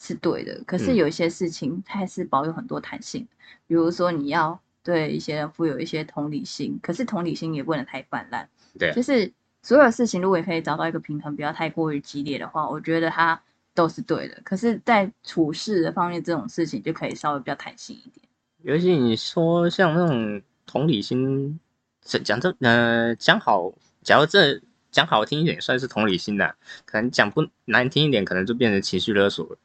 [0.00, 3.26] 是对的，可是有一些事情它还是保有很多弹性，
[3.66, 8.48] 比如说你要对一些人富有一些同理心，可是同理心也不能太泛滥。
[8.78, 13.40] 对，就是所有事情如果你可以找到一个平衡，不要太过于激烈的话，我觉得它
[13.72, 14.40] 都是对的。
[14.44, 18.26] 可是，在处事的方面，这种事情就可以稍微比较弹性一点。
[18.62, 21.58] 尤其你说像那种同理心，
[22.02, 26.54] 讲这呃讲好，假如这讲好听一点，算是同理心的，
[26.84, 29.56] 可能讲不难听一点，可能就变成情绪勒索了。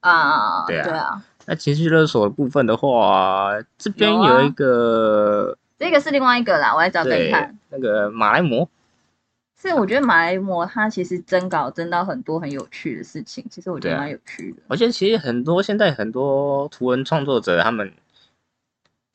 [0.00, 1.22] 啊，对啊，对啊。
[1.46, 7.58] 那情绪勒索的部分的话，这边有一个，这个是另外一个啦，我来找给你看。
[7.70, 8.68] 那个马来模，
[9.58, 14.58] 是我觉得马来模他其实征稿征到很多很有趣的事情，其实我觉得蛮有趣的。
[14.68, 17.90] 我觉得其实很多现在很多图文创作者，他们，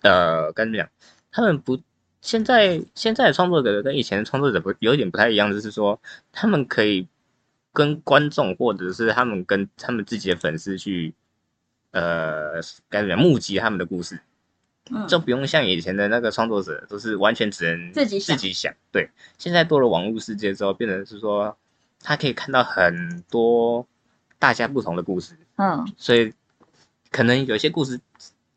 [0.01, 0.89] 呃，跟你讲，
[1.31, 1.79] 他们不
[2.21, 5.99] 现在现在的创作者跟以前的创作者不有点不太一样，就是说
[6.31, 7.07] 他们可以
[7.73, 11.13] 跟观众或者是他们跟他们自己的粉丝去。
[11.91, 12.55] 呃，
[12.89, 13.19] 该怎么讲？
[13.19, 14.19] 募集他们的故事，
[15.07, 18.73] 就不用像以前的那个创作者，都是完全只能自己自己想。
[18.91, 21.55] 对，现在多了网络世界之后，变成是说，
[21.99, 23.85] 他可以看到很多
[24.39, 25.37] 大家不同的故事。
[25.57, 26.33] 嗯，所以
[27.11, 28.01] 可能有些故事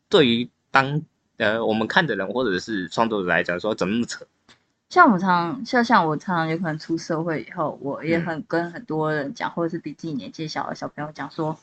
[0.09, 1.03] 对于当
[1.37, 4.25] 呃我们看的人或者是创作者来讲，说怎么那么扯？
[4.89, 11.57] 像我们常就像我常常有可能出社会以后，我也很跟很多人讲，或者是比自己年纪小的小朋友讲说。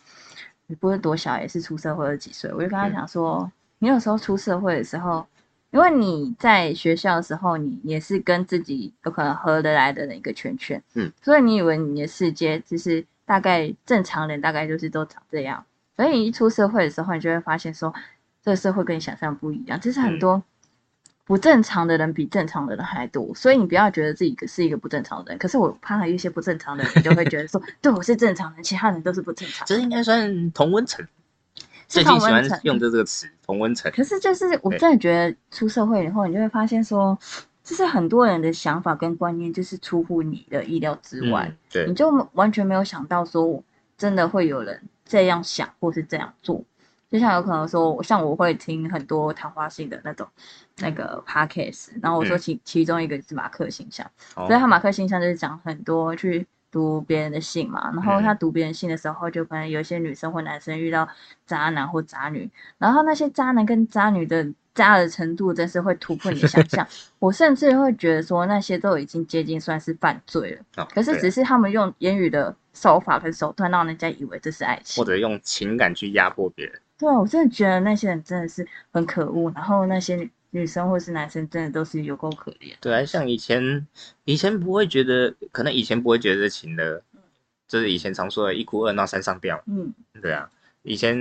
[0.66, 2.50] 你不是多小，也是出社会了几岁？
[2.50, 5.26] 我就跟他讲说，你有时候出社会的时候，
[5.70, 15.62] 因为你在学校的时候，你也是跟自己有可能合得来的那一个圈圈，嗯，所以你以为你的世界就是大概正常人大概就是都长这样，
[15.96, 17.92] 所以你一出社会的时候，你就会发现说，
[18.42, 20.42] 这个社会跟你想象不一样，就是很多。
[21.26, 25.38] 不正常的人比正常的人还多，所以你不要觉得自己是一个不正常的人。
[25.38, 29.66] 可是我怕一些不正常的人就会觉得说， 对我是正常人，其他人都是不正常。
[29.66, 31.06] 这应该算同温层，
[31.88, 33.90] 最近喜欢用的这个词同温层。
[33.92, 37.18] 可是就是我真的觉得出社会以后，你就会发现说，
[37.62, 43.62] 就是很多人的想法跟观念就是出乎你的意料之外，对，你就完全没有想到说，
[43.96, 46.62] 真的会有人这样想或是这样做。
[47.14, 50.26] 就像有可能说，像我会听很多谈话性的那种
[50.78, 61.08] 那个 podcast，然后我说其其中一个是马克信箱，所以他马克信箱就是讲很多去读别人的信嘛，然后他读别人信的时候，就可能有一些女生或男生遇到
[61.46, 66.84] 渣男或渣女，然后那些渣男跟渣女的渣的程度真是会突破你的想象，
[67.20, 76.80] 我甚至会觉得说那些都已经接近算是犯罪了，可是只是他们用言语的手法跟手段让人家以为这是爱情，或者用情感去压迫别人。
[76.98, 82.74] 对啊，我真的觉得那些人真的是很可恶，然后那些女女生或是男生真的都是有够可怜。
[82.80, 83.86] 对啊，像以前
[84.24, 87.02] 以前不会觉得，可能以前不会觉得情的，
[87.66, 89.62] 就是以前常说的一哭二闹三上吊。
[89.66, 90.50] 嗯，对啊。
[90.86, 91.16] 以前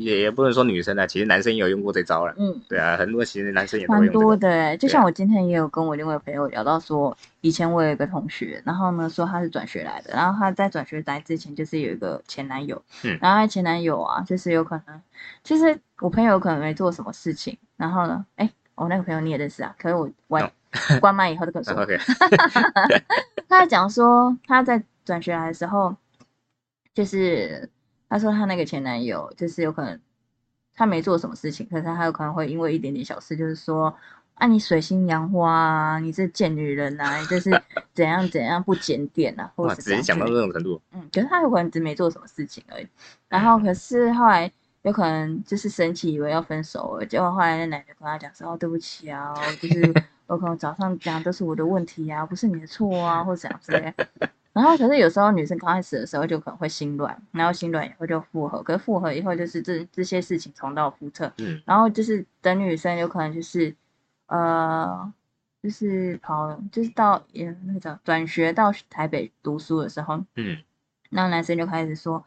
[0.00, 2.34] 也也不能说女生啊，其实男生也有用过这招了。
[2.38, 4.74] 嗯，对啊，很多其实男生也都蛮多的哎。
[4.74, 15.02] 就像我今天也有跟我另外朋友聊到说，以前我有一个同学，然后呢说他是转学来的，然后他在转学来之前就是有一个前男友，嗯，然后他前男友啊，就是有可能，
[15.44, 20.50] 其实我朋友可能没做什么事情，然后呢，哎，我那个朋友你也认识啊，可是我关
[21.00, 21.84] 关麦以后就跟我说，
[23.46, 25.94] 他在讲说他在转学来的时候，
[26.94, 27.68] 就是。
[28.08, 30.00] 他说他那个前男友就是有可能
[30.74, 33.94] 他没做什么事情，可是他有可能会因为一点点小事，就是说
[34.34, 37.50] 啊你水性杨花啊，你这贱女人啊，你这是
[37.94, 40.80] 怎样怎样不检点啊，或者直接讲到这种程度。
[40.92, 42.86] 嗯，可是他有可能只没做什么事情而已。
[43.28, 44.50] 然后可是后来
[44.82, 49.92] 有可能就是生气，以为要分手了，结果后来那男的跟他讲说哦对不起啊，就是
[50.28, 53.94] 我可能早上讲都是我的问题啊，不是你的错啊，或者怎样之类。
[54.56, 61.30] 然后，可是有时候女生刚开始的时候就可能会心软，然后心软以后就复合，可是复合以后就是这这些事情重蹈覆辙。
[61.36, 63.76] 嗯，然后就是等女生有可能就是，
[64.28, 65.12] 呃，
[65.62, 70.56] 就是跑，就是到也那个转学到台北读书的时候，嗯，
[71.10, 72.24] 那男生就开始说，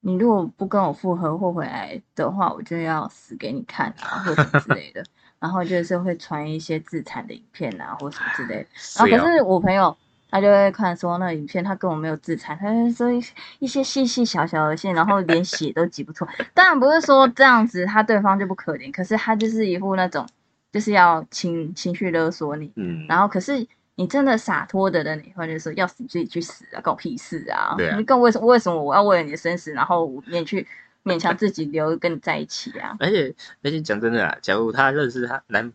[0.00, 5.02] 你如果不跟我复合或回来的话，我就要死给你看啊，或者之类的。
[5.40, 8.68] 然后就是会传一些自残的影片啊，或什么之类的。
[8.98, 9.96] 然后可是我朋友。
[10.32, 13.12] 他就会看说那影片，他根本没有自残，他就说
[13.58, 16.26] 一些细细小小的线，然后连血都挤不出。
[16.54, 20.26] 当然不是说这样子他对方就不可怜，可是他就是一副那种
[20.72, 23.66] 就是要情情绪勒索你，嗯，然后可是
[23.96, 27.74] 你真的洒脱的人，你会就说要死自己去死啊，搞屁事啊！
[27.76, 30.66] 对啊，你更为什么为什么我要为了你的生死，然后勉去
[31.04, 32.96] 勉强自己留跟你在一起啊？
[33.00, 35.70] 而且而且讲真的啊，假如他认识他男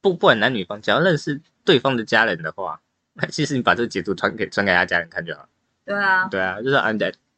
[0.00, 2.80] 不不管男女方，只要认识对方的家人的话。
[3.30, 5.46] 其实你把这个截图传给传给他家人看就好。
[5.84, 6.90] 对啊，对啊，就是啊，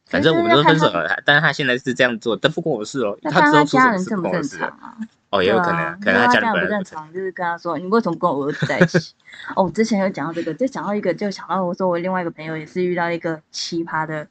[0.07, 3.17] 反正我们都分手了，但是他现在是这样做，但不关我的事哦。
[3.23, 4.97] 他之后他家人是正不正不关我事常啊？
[5.31, 9.15] 哦，也有可能，可能他家人不正常，就是跟他说你为什么跟我儿子在一起？
[9.57, 14.27] 哦，我之前有讲到这个，就讲到一个，就想到我说我另外一个朋友也是遇到一个奇葩的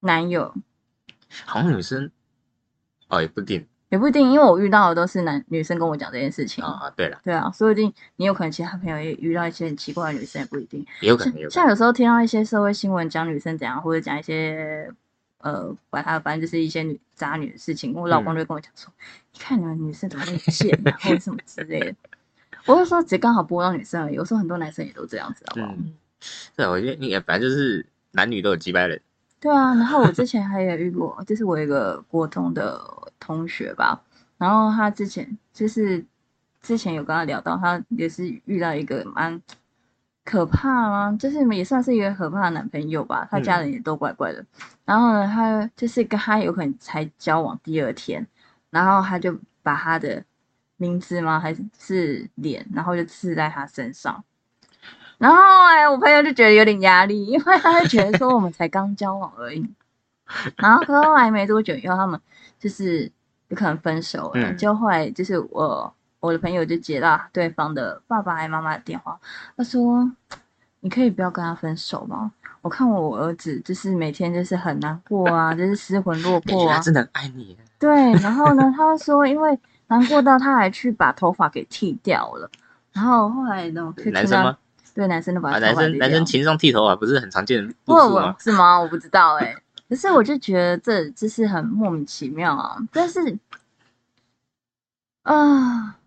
[0.00, 0.54] 男友，
[1.44, 2.10] 好像女生，
[3.08, 6.64] 哦，也不一定也不一定，因为我遇到的都是男女生跟我讲这件事情。
[6.64, 6.90] 啊。
[6.96, 10.82] 对了，对啊，说不定你有可能其他朋友也遇到一些很奇怪的女生，也不一定。
[11.02, 11.50] 也有可能。
[11.50, 14.90] 像有时候听到一些社会新闻讲女生怎样，或者讲一些
[15.42, 18.90] 呃，管他反正就是一些女渣女的事情，我老公就会跟我讲说，
[19.34, 21.94] 你看你们女生怎么那么贱啊，或者什么之类的。
[22.64, 25.74] 我就说只刚好播到女生而已，有时候很多男生也都这样子，好不好？
[25.76, 25.92] 嗯，
[26.56, 28.98] 对，我觉得你也反正就是男女都有几百人，
[29.38, 32.80] 对啊，然后我之前还有遇过，就是我有一个国中的
[33.22, 34.02] 同学吧，
[34.36, 36.04] 然后他之前就是
[36.60, 39.40] 之前有跟他聊到，他也是遇到一个蛮
[40.24, 41.16] 可怕吗？
[41.16, 44.44] 就是也算是一个可怕的男朋友吧，他家人也都怪怪的。
[44.84, 48.26] 然后呢，他就是跟他有可能才交往第二天，
[48.70, 50.24] 然后他就把他的
[50.76, 54.24] 名字吗还是是脸，然后就刺在他身上。
[55.18, 59.64] 然后哎，我朋友就觉得有点压力，因为他就觉得说我们才刚交往而已。
[60.56, 62.20] 然后可后来没多久以后，他们
[62.62, 63.10] 就是
[63.48, 64.32] 有可能分手了。
[64.36, 69.18] 嗯就后来就是我我的朋友就接到对方的爸爸还妈妈的电话，
[69.56, 70.08] 他说
[70.78, 72.30] ：“你可以不要跟他分手吗？
[72.60, 76.76] 我看我儿子就是每天就是很难过啊，就是失魂落魄啊。
[76.76, 77.58] 他真的很爱你。
[77.80, 82.48] 对，然后呢，他说因为难过到他还去把头发给剃掉了。
[82.92, 84.56] 然后后来呢，我可以听到男生吗？
[84.94, 87.58] 对，男生的把啊，男生男生情上剃头发不是很常见？
[88.38, 88.78] 是吗？
[88.78, 89.56] 我不知道哎、
[89.92, 92.78] 可是我就觉得这就是很莫名其妙啊。
[92.90, 93.38] 但是
[95.22, 95.98] 啊、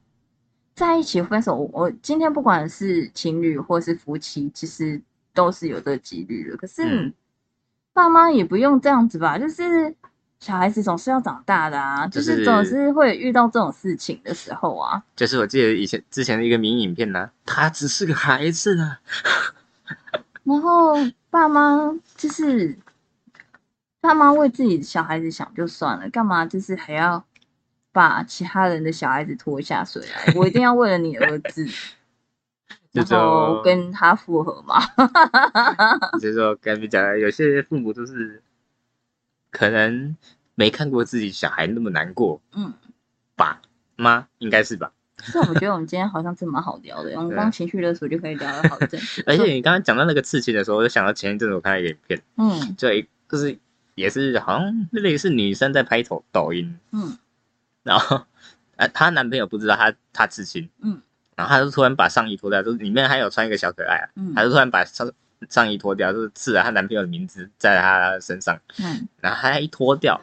[0.74, 5.00] 在一起分手，我我今天不管是情侣或是夫妻，其实
[5.36, 6.58] 都是有这个几率的。
[6.58, 7.14] 可是嗯
[7.94, 9.38] 爸妈也不用这样子吧？
[9.38, 9.96] 就是
[10.40, 15.04] 小孩子总是要长大的啊，就就是是总是会遇到这种事情的时候啊。
[15.16, 19.00] 就是我记得以前之前的一个名影片呢，他只是个孩子啊。
[20.44, 20.96] 然后
[21.30, 22.76] 爸妈就是
[24.06, 27.26] 爸妈为自己的小孩子想就算了，干嘛就是还要
[27.92, 30.34] 把其他人的小孩子拖下水来？
[30.36, 31.66] 我一定要为了你儿子，
[32.94, 34.80] 就然后跟他复合嘛？
[36.22, 38.42] 就是说跟你讲的，有些父母都是
[39.50, 40.16] 可能
[40.54, 42.74] 没看过自己小孩那么难过嗯，
[43.36, 43.60] 爸？
[43.96, 44.92] 妈，应该是吧？
[45.24, 49.00] 所以我觉得我们今天好像真蛮好聊的，我们对光情绪勒索就可以聊了好一阵。
[49.26, 53.58] 而且你刚刚讲到那个刺青的时候，我就想到前一阵子我看到一个影片，嗯就一就是
[53.96, 57.18] 也是好像类似女生在拍抖抖音，嗯。
[57.84, 58.26] 然后
[58.76, 61.02] 呃她男朋友不知道她她刺青，嗯。
[61.36, 64.34] 然后她就突然把上衣脱掉，就是里面还有穿一个小可爱啊，嗯。
[64.36, 65.12] 她就突然把上
[65.50, 70.20] 上衣脱掉，就是刺了她男朋友的名字在她身上，嗯，然后她一脱掉，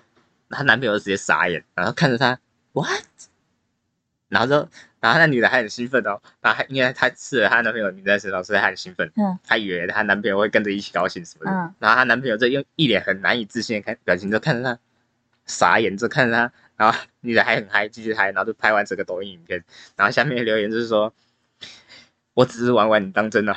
[0.51, 2.39] 她男朋友就直接傻眼，然后看着她
[2.73, 2.89] what，
[4.33, 4.57] 然后就
[4.99, 9.39] 然后那女的还很兴奋哦，然后还因为她刺了她男朋友的名字在身上，所以她很兴奋，嗯。
[9.47, 11.75] 她以为她男朋友会跟着一起高兴什么的，嗯。
[11.79, 14.79] 然后她男朋友就用一脸很难以置信的看表情，就看着她
[15.45, 19.63] 傻眼，就看着她，然后女的还很嗨，继续嗨，然后就拍完整个抖音影片，
[19.97, 21.13] 然后下面留言就是说，
[22.33, 23.55] 我只是玩玩，你当真啊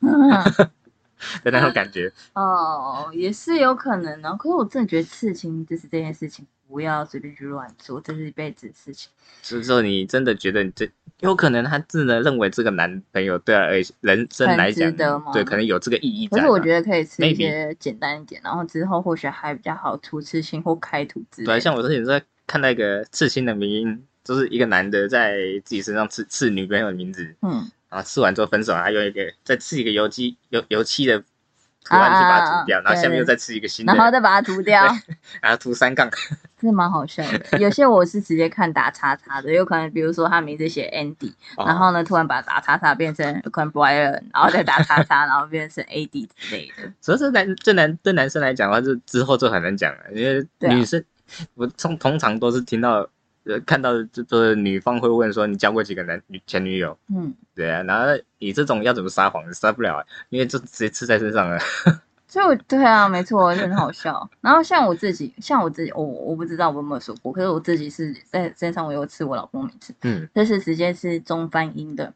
[0.00, 0.70] 嗯。
[1.44, 2.10] 的那种感觉。
[2.32, 4.34] 哦，也是有可能哦。
[4.38, 9.10] 可是我真的觉得刺青就是这件事情，不要随便去乱做，这是一辈子的事情。
[9.42, 14.94] 就是说你真的觉得你这有可能他真的认为这个男朋友对他而人生来讲
[15.32, 16.38] 对，可能有这个意义在。
[16.38, 21.60] 可是我觉得可以吃一些简单一点，然后之后或许还比较好涂刺青或开图之类。
[21.60, 31.22] 像我之前在看那个刺青的名音，就是一个男的在自己身上刺刺女朋友的名字，嗯，然后刺完之后分手，还用一个再刺一个油漆油油漆的
[31.84, 34.84] 图案去把它涂掉，啊啊啊然后下面对又再吃一个新的，然后再把它涂掉，
[35.40, 36.08] 然后涂三杠。
[36.60, 37.58] 这蛮好笑的。
[37.58, 46.92] 有些我是直接看打叉叉的，有可能比如说他名字写 Andy，哦然后呢突然把打叉叉变成有可能 Brian，然后再打叉叉，然后变成 AD 之类的。
[47.00, 51.02] 所以这男这男对男生来讲的话，就之后就很难讲了，因为女生、
[51.54, 53.08] 我通通常都是听到
[53.44, 56.96] 呃看到就就是女方会问说你交过几个男女前女友？
[57.14, 58.06] 嗯，对啊，然后
[58.38, 59.52] 你这种要怎么撒谎？
[59.52, 61.58] 撒不了、啊，因为就直接刺在身上了。
[62.28, 64.30] 就对啊，没错，就很好笑。
[64.40, 72.14] 然后像我自己，像我自己，我我不知道我有没有说过，可是我自己是在身上我有刺我老公名字，嗯这是直接是中翻英的。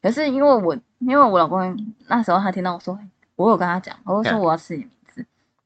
[0.00, 2.96] 可是因为我因为我老公那时候他听到我说，
[3.34, 4.86] 我有跟他讲，我说我要刺你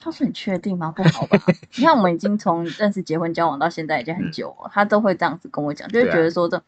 [0.00, 0.90] 他说你确定吗？
[0.96, 1.38] 不好吧？
[1.76, 6.60] 你看我们已经从认识、结婚、交往到现在已经很久了，他都会这样子跟我讲，就会对啊觉得说这。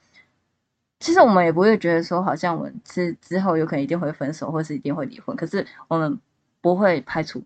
[1.01, 5.35] 其实我们也不会觉得说，好像我们之之后有可能一定会分手，或是一定会离婚。
[5.35, 6.21] 可是我们
[6.61, 7.43] 不会排除，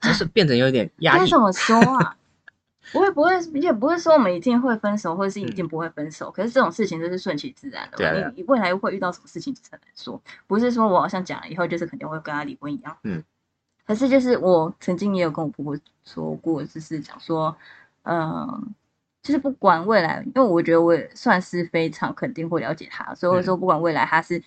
[0.00, 1.20] 就是变成有点 压力。
[1.20, 2.16] 该怎么说啊？
[2.92, 6.30] 不会不会，也不是说我们一定会分手，或者是一定不会分手。
[6.30, 7.96] 可是这种事情就是顺其自然的。
[7.96, 12.96] 对你你未来会遇到什么事情很难说，不是说我好像讲了以后就是肯定会跟他离婚一样。
[13.02, 13.22] 嗯。
[13.86, 17.56] 可是就是我曾经也有跟我婆婆说过，就是讲说，
[18.02, 18.74] 嗯，
[19.22, 24.42] 就是不管未来，因为我觉得我也算是非常肯定会了解他，所以我说不管未来他是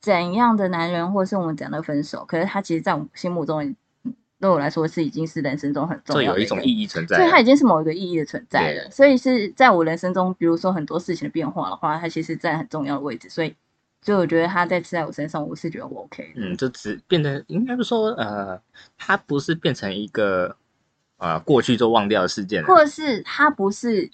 [0.00, 3.74] 怎样的男人，或是我们怎样的分手，可是他其实在我心目中。
[4.40, 8.90] 对我来说是已经是人生中很重要的，有一种意义存在，所以它已经是某一个意义的存在了。
[8.90, 13.30] 所以是在我人生中，比如说很多事情的变化的话，它其实在很重要的位置。
[13.30, 13.54] 所以，
[14.02, 16.32] 所以我觉得他在吃在我身上，我是觉得我 OK。
[16.36, 18.60] 嗯，就只变成应该是说，呃，
[18.98, 20.54] 他不是变成一个
[21.18, 24.10] 呃过去就忘掉的事件，或者是他不是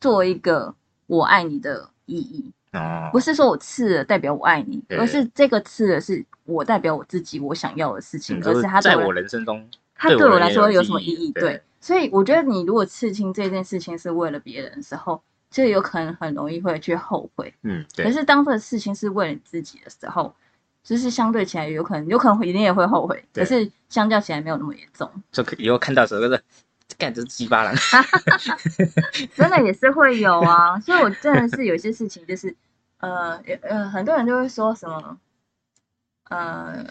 [0.00, 0.74] 做一个
[1.06, 2.50] 我爱你的意义。
[2.72, 11.32] 哦，不是说我刺了代表我爱你，而是这个刺的是我代表我自己我想要的事情，而是他在我人生中，他对我来说有什么意义？
[11.32, 17.52] 对，所以我觉得你如果刺青这件事情是为了别人的时候，就有可能很容易会去后悔。
[17.62, 20.34] 嗯，对可是当这个事情是为了你自己的时候，
[20.82, 25.10] 就是相对起来有可能，有可能一定也会后悔，可是相较起来没有那么严重。
[25.32, 26.42] 就以后看到时候是
[26.96, 27.72] 干这鸡巴了
[29.34, 30.78] 真的也是会有啊。
[30.80, 32.54] 所以我真的是有些事情就是。
[33.00, 35.20] 呃，呃，很多人就会说什么，
[36.30, 36.84] 呃，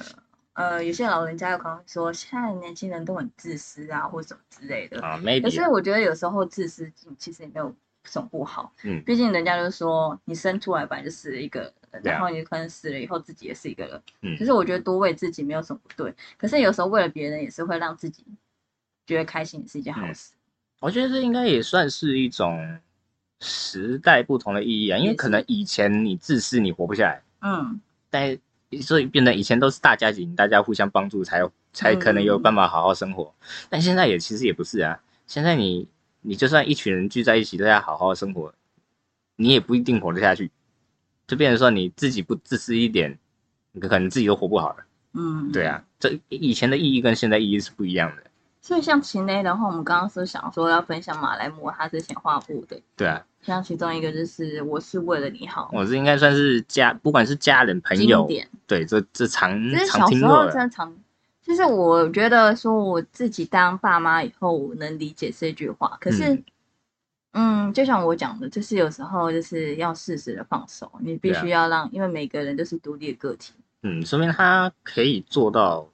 [0.54, 5.18] 呃，有些老人家有可能说，现在年轻人都很自私啊，或什么之类的啊。
[5.18, 5.42] 没。
[5.42, 6.90] 可是我觉得有时候自私
[7.20, 7.76] 其实也没有
[8.08, 8.74] 什么不好。
[8.84, 9.02] 嗯。
[9.06, 14.02] 毕竟人家就说，你生出来本来就死了一个人，然后你可能死了以后自己也是一个人。
[14.22, 14.36] 嗯。
[14.38, 18.24] 可是我觉得多为自己没有什么不对，可是有时候为了别人也是会让自己
[19.06, 20.32] 觉得开心，也是一件好事。
[20.80, 22.80] 我觉得这应该也算是一种。
[23.40, 27.22] 时代不同的意义啊，因为可能以前你自私，你活不下来。
[27.42, 27.80] 嗯，
[28.10, 28.36] 但
[28.82, 33.32] 所以变得以前都是大家庭，大家互相帮助，才才可能有办法好好生活。
[33.70, 35.88] 但现在也其实也不是啊，现在你
[36.28, 38.54] 你就算一群人聚在一起，大家好好生活，
[39.38, 40.52] 你也不一定活得下去。
[41.26, 43.18] 就变成说你自己不自私一点，
[43.72, 44.84] 你可能自己都活不好了。
[45.14, 48.24] 嗯，对啊，这以前的意义跟现在意义是不一样的。
[48.60, 52.78] 所以像秦雷的话，我们刚刚是想说要分享马来摩他之前画布的。
[52.98, 58.30] 对啊，像其中一个就是我是为了你好，我是应该算是家，不管是家人朋友，
[58.68, 59.52] 对，这这常
[59.88, 60.70] 常听过的。
[60.70, 60.94] 常，
[61.48, 65.98] 就是我觉得说我自己当爸妈以后，我能理解这句话。
[66.02, 66.44] 可是，
[67.32, 73.54] 嗯，就像我讲的，就是有时候就是要适时的放手，你必须要让，因为每个人都是独立的个体。
[73.84, 75.90] 嗯，说明他可以做到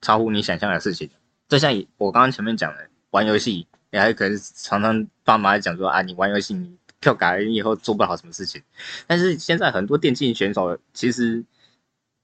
[0.00, 1.08] 超乎你想象的事情。
[1.46, 8.60] 就像我刚刚前面讲的，玩游戏，你还可能常常爸妈讲说啊，你玩游戏你跳改，你以后做不好什么事情。
[9.06, 11.44] 但是现在很多电竞选手，其实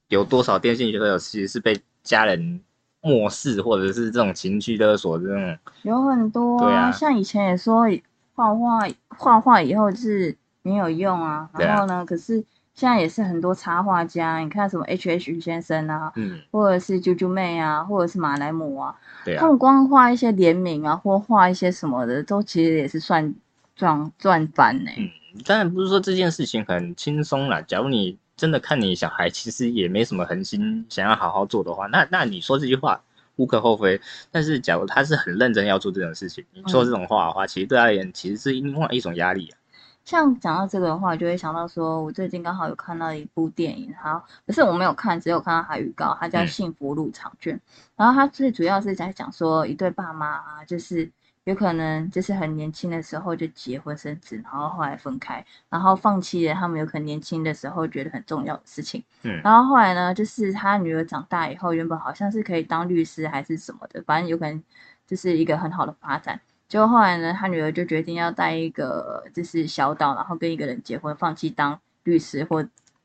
[0.09, 2.61] 有多少电竞选手其实是被家人
[3.01, 6.61] 漠视，或者是这种情绪勒索这种，有很多。
[6.61, 7.87] 对啊，像以前也说
[8.35, 12.45] 画画画画以后是没有用啊，然后呢，可是。
[12.77, 18.93] 现在也是很多插画家，你看什么 H H 先生啊，嗯，或者是啾啾妹啊，或者是马来姆啊，
[19.25, 23.33] 对啊，他们光画一些联名啊，或画一些什么的，都其实也是算
[23.77, 24.91] 赚赚翻呢。
[24.99, 25.09] 嗯，
[25.47, 27.61] 当然不是说这件事情很轻松啦。
[27.61, 33.01] 假如你真的看你小孩，其实也没什么恒心，想要好好做的话，那那你说这句话
[33.37, 34.01] 无可厚非。
[34.31, 39.59] 但是假如他是很认真要做这种事情，你说这种话的话，其实对他而言其实是另外一种压力啊。
[40.05, 47.57] 像讲到这个的话，就会想到说，我最近刚好有看到一部电影，好，可是我没有看，只有看到它预告，它叫《幸福入场券》。
[47.97, 51.11] 然后它最主要是在讲说，一对爸妈啊，就是
[51.45, 59.05] 有可能就是很年轻的时候就结婚生子，然后后来分开，然后放弃了他们有可能年轻的时候觉得很重要的事情。
[59.23, 64.63] 嗯，然后后来呢，就是他女儿长大以后，原本好像是可以当律师还是什么的，反正有可能
[65.07, 66.41] 就是一个很好的发展。
[66.67, 72.63] 结果后来呢，他女儿就决定要带一个就是小岛，然后跟一个人结婚，放弃当律师或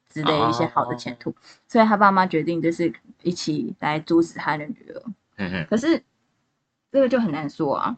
[0.09, 1.35] 之类一些好的前途。
[1.67, 5.03] 所以他爸妈决定就是一起来阻止他的女儿。
[5.35, 5.67] 嗯哼。
[5.69, 6.01] 可是
[6.89, 7.97] 这个就很难说啊。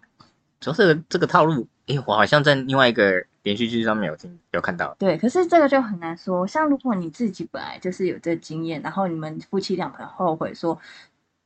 [0.61, 4.95] 主要是这个套路，哎，我好像在另外一个连续剧上面有听有看到。
[4.97, 6.47] 对，可是这个就很难说。
[6.47, 10.79] 像如果你自己本来就是有这经验，然后你们夫妻俩很后悔说。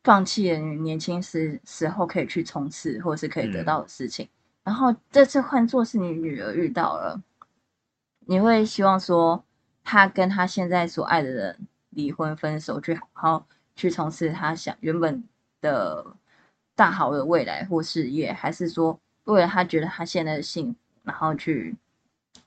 [0.03, 4.29] 放弃了你年轻时时候可以去冲刺或者是可以得到的事情，
[4.63, 7.19] 然后这次换作是你女儿遇到了，
[8.27, 9.43] 你会希望说
[9.83, 15.23] 她跟她现在所爱的人离婚分手，去好好去从事她想原本
[15.59, 16.05] 的
[16.75, 21.75] 大好的未来或事业，还是说为了他觉得他现在的幸福，然后去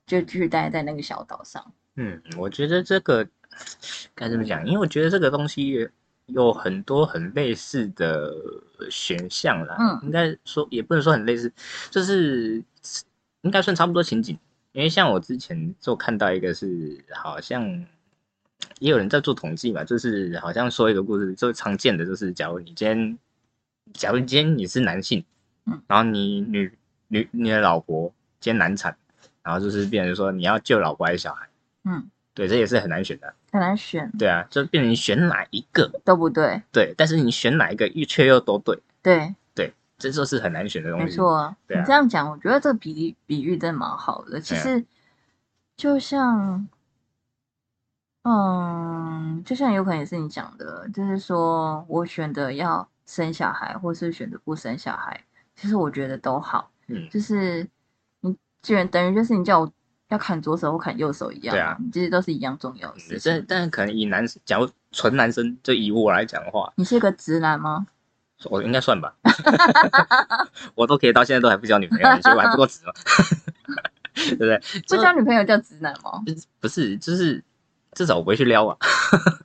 [0.06, 1.72] 就继续待在那个小岛上？
[1.94, 3.28] 嗯，我觉得这个
[4.14, 4.66] 该怎么讲？
[4.66, 5.88] 因为我觉得这个东西。
[6.28, 8.30] 有很多很类似的
[8.90, 9.74] 选项啦。
[9.80, 11.50] 嗯应该说也不能说很类似，
[11.90, 12.62] 就是
[13.40, 14.38] 应该算差不多情景。
[14.72, 17.66] 因为像我之前就看到一个是好像
[18.78, 23.18] 也有人在做统计嘛，就是好像说一个故事，最常见的就是假如你今天，
[23.94, 25.24] 假如今天你是男性，
[25.70, 26.72] 嗯，然后你女
[27.08, 28.96] 女你的老婆今天难产，
[29.42, 31.48] 然后就是变成说你要救老婆还是小孩，
[31.84, 33.34] 嗯，对，这也是很难选的。
[33.50, 35.90] 很难选，对啊，就变成你选哪一个？
[36.04, 39.34] 都不对，对，但是你选哪一个又却又都对，对。
[39.54, 41.06] 对，这就是很难选的东西。
[41.06, 41.34] 没错。
[41.34, 41.56] 啊。
[41.66, 41.80] 对啊。
[41.80, 44.38] 你这样讲，我觉得这个比例比喻真的蛮好的。
[44.38, 44.84] 其实
[45.76, 46.68] 就像，
[48.22, 55.24] 嗯，就像有可能也是你讲的，就是说我选择要生小孩，或是选择不生小孩，
[55.60, 56.70] 其实我觉得都好。
[56.86, 57.66] 嗯，就是
[58.20, 59.72] 你既然等于就是你叫我
[60.08, 63.32] 要砍左手或砍右手一样，对啊，其实都是一样重要的事情。
[63.32, 67.86] 但但是可能以男，假如纯男生，就以我来讲的话，你是个直男吗？
[68.50, 69.12] 我应该算吧，
[70.76, 72.92] 我都可以到现在都还不交女朋友，你觉得我还不够直吗？
[74.14, 74.60] 对不对？
[74.88, 76.22] 不交女朋友叫直男吗？
[76.60, 77.42] 不是，就是
[77.92, 78.76] 至少我不会去撩啊，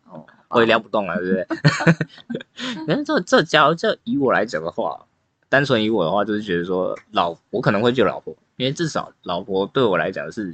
[0.09, 2.85] 哦，我也撩不动啊，对不对？
[2.85, 5.05] 可是这这假如这以我来讲的话，
[5.53, 10.51] 单纯以我的话，就是觉得说老我可能会救老婆，因为至少老婆对我来讲是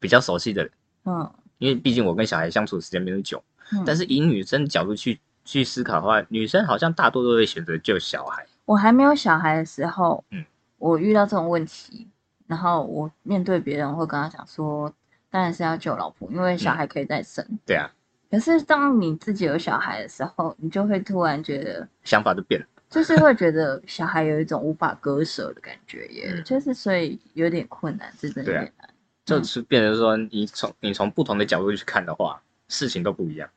[0.00, 0.72] 比较熟悉的人，
[1.04, 3.36] 嗯，因为毕竟我跟小孩相处的时间没那么久。
[3.70, 8.46] 嗯但是以女生角度去去思考的话，女生好像大多都会选择救小孩。
[8.64, 10.42] 我还没有小孩的时候，嗯，
[10.78, 12.08] 我遇到这种问题，
[12.46, 14.90] 然后我面对别人我会跟他讲说，
[15.28, 17.46] 当然是要救老婆，因为小孩可以再生。
[17.66, 17.90] 对啊，
[18.30, 22.66] 可是当你自己有小孩的时候，你就会突然觉得，想法就变了。
[22.90, 28.88] 就是会觉得小孩有一种无法割舍的感觉耶，嗯就是所以有点困难，这真的有点难。
[29.26, 33.50] 就是变成说，你从你从不同的角度去看的话，事情都不一样。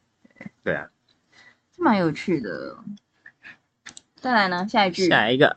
[0.63, 0.89] 对啊，
[1.73, 2.75] 是蛮有趣的。
[4.15, 5.55] 再来呢，下一句，下一个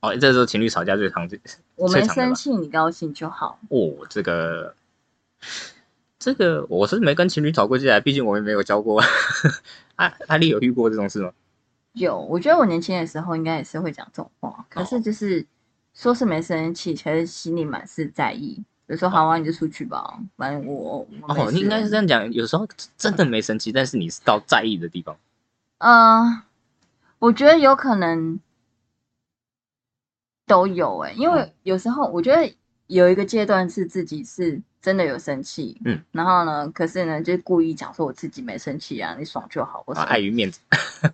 [0.00, 1.40] 哦，这时候情侣吵架最常见
[1.76, 3.58] 我没最常的吧生气，你高兴就好。
[3.70, 4.74] 哦，这个
[6.18, 9.02] 这个我是没跟情侣吵过架，毕竟我也没有交过。
[9.96, 11.32] 阿阿丽有遇过这种事吗？
[11.94, 15.44] 有，我觉得我年轻的时候应该也是会讲这种话，可哦是就是
[15.94, 18.62] 说是没生气，其实心里满是在意。
[18.86, 22.68] 比如说，好啊，你就出去吧，反正我我哦，你应该是事这样讲，有时候
[22.98, 25.16] 真的没生气，但是你是到在意的地方。
[25.78, 26.42] 嗯、
[27.18, 28.38] 我觉得有可能
[30.46, 32.54] 都有诶、因为嗯有时候我觉得
[32.88, 40.60] 有一个阶段是自己是真的有生气，嗯，然后呢，可是呢，就故意讲说我自己没生气啊，你爽就好，我啊，是碍于面子，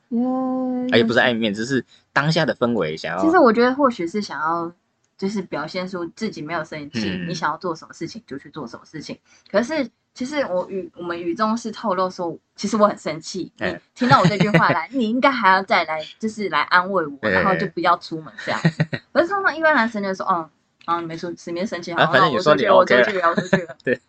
[0.08, 0.26] 耶
[0.90, 3.24] 啊也不是碍于面子，是当下的氛围想要。
[3.24, 4.72] 其实我觉得或许是想要，
[5.16, 9.16] 就是表现出自己没有生气，嗯你想要做什么事情就去做什么事情。
[9.48, 13.52] 可是其实我语我们语中是透露说，其实我很生气。
[13.58, 18.84] 你哎听到我这句话来，你应该还要再来，就是来安慰我， 哎然后就不要出门这样子。
[19.12, 20.50] 可是通常一般男生就说，嗯。
[20.90, 23.76] 啊，你没出，你没生气，反正那你说你 OK 去了，我出去了。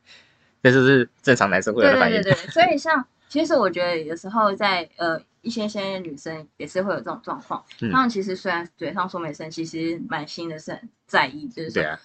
[0.63, 2.21] 这就是正常男生会的反应。
[2.21, 11.99] 对对对，所以像其实我觉得有时候在呃一些些女生也是会有这种状况，嗯他们其实虽然嘴上说没生气，其实满心的是很在意，就是说对啊，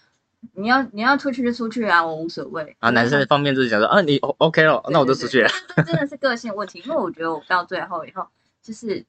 [0.55, 2.77] 你要你要出去就出去啊，我无所谓。
[2.81, 5.49] 啊，男生方面就是想说，啊，你 O OK 了，那我就出去了。
[5.75, 8.27] 这真的是个性问题，因为我觉得我到最后以后，
[8.63, 9.05] 就是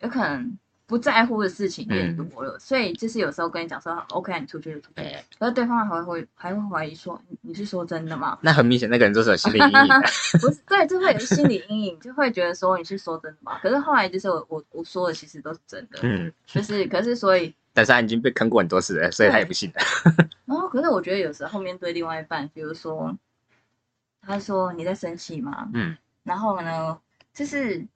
[0.00, 0.58] 有可能
[0.88, 8.38] 不在乎的事情变多了，所以就是有时候跟你讲说 OK，啊你出去就出去，哎可是对方还会还会怀疑说你你是说真的吗？
[8.40, 9.72] 那很明显，那个人就是有心理阴影。
[10.40, 13.58] 不是，对，就会有心理阴影，就会觉得说你是说真的吗？
[13.60, 19.82] 可是后来就是我我我说的其实都是真的，嗯，就是可是所以， 但是他已经被坑过很多次了，所以他也不信了。
[20.46, 23.14] 然后可是我觉得有时候面对另外一半，比如说
[24.22, 25.68] 他说你在生气吗？
[25.74, 26.98] 嗯，然后呢，
[27.34, 27.86] 就是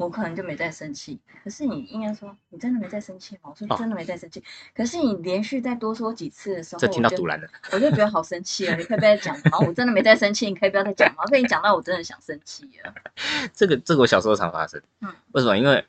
[0.00, 3.50] 我可能就没再生气，可是你应该说你真的没再生气吗？
[3.50, 4.42] 我说哦真的没再生气，
[4.74, 7.46] 可是你连续再多说几次的时候，这听到我就堵拦了。
[7.72, 9.58] 我就觉得好生气了，你可以不要再讲吗？
[9.66, 11.24] 我真的没再生气，你可以不要再讲吗？
[11.30, 12.94] 被你讲到我真的想生气了。
[13.52, 14.80] 这个这个我小时候常发生。
[15.00, 15.56] 嗯，为什么？
[15.58, 15.84] 因为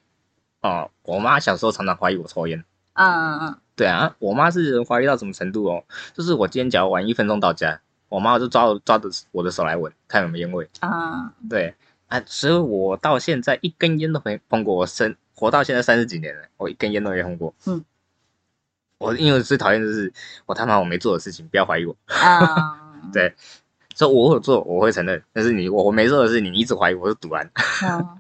[0.62, 2.64] 哦，我妈小时候常常怀疑我抽烟。
[2.93, 5.84] 嗯嗯嗯，对啊，我妈是怀疑到什么程度哦？
[6.14, 10.70] 就是我今天只要晚一分钟到家，我妈就抓我抓着我的手来闻，看有没有烟味。
[10.82, 11.74] 啊，对
[12.12, 14.76] 啊，所以我到现在一根烟都没碰过。
[14.76, 17.53] 我生活到现在三十几年了，我一根烟都没碰过。
[17.66, 17.86] 嗯，
[18.97, 20.12] 我因为我最讨厌的就是
[20.45, 21.95] 我他妈我没做的事情，不要怀疑我。
[22.07, 23.34] 啊， 对
[23.95, 25.24] 所以我有做，我会承认。
[25.32, 27.49] 但是你我我没做的事，你你一直怀疑我是赌然。
[27.84, 28.20] 嗯，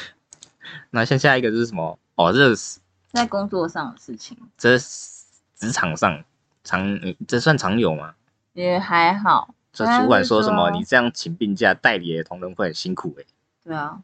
[0.90, 1.98] 那像下一个就是什么？
[2.14, 2.80] 哦，这是
[3.12, 5.24] 在工作上的事情这是
[5.54, 6.24] 职场上
[6.64, 8.14] 常嗯这算常有吗？
[8.54, 9.54] 也还好，
[9.86, 10.70] 这主管说什么？
[10.70, 13.24] 你这样请病假，代理的同仁会很辛苦哎、
[13.64, 13.98] 对啊，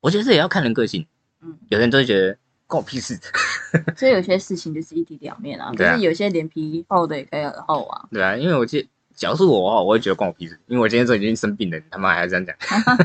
[0.00, 1.06] 我觉得这也要看人个性。
[1.42, 2.36] 嗯，有人就会觉得
[2.66, 3.18] 关我屁事。
[3.96, 8.08] 所以有些事情就是一体两面啊，就 对啊是有些脸皮厚的也可以很厚啊。
[8.10, 12.56] 对啊，因为我记得，假如是我的话，我会觉得关我屁事，因为我今天都已经生病了，你他妈还这样讲。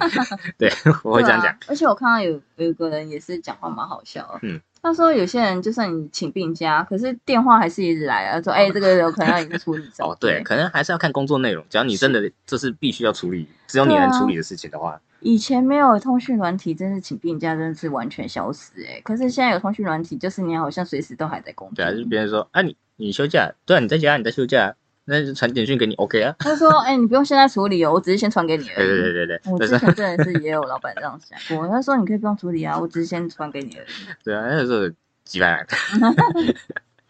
[0.58, 0.72] 对，
[1.04, 1.58] 我会这样讲啊。
[1.68, 11.64] 而且我看到有有一个人也是讲话蛮好笑的，嗯，他说有些人就算你请病假，可是电话还是一直来啊，说哎、这个有可能要你处理 哦，对，可能还是要看工作内容。
[11.70, 21.76] 只要你真的这是必须要处理，只有你能处理的事情的话，以前没有通讯软体，真是请病假真的是完全消失哎、可是现在有通讯软体，就是你好像随时都还在工作。
[21.76, 24.76] 对啊，就是别人说啊，你你休假，对啊，你在家你在休假，
[25.12, 26.34] 那就传简讯给你，OK 啊。
[26.40, 28.88] 他说哎、你不用现在处理哦，我只是先传给你而对已。
[28.88, 33.88] 对对对对，我但是之前真的是也有老板这样想过，他说你可以不用处理啊，我只是先传给你而已。
[34.24, 34.96] 对啊，那个时候
[35.26, 35.68] 几百万。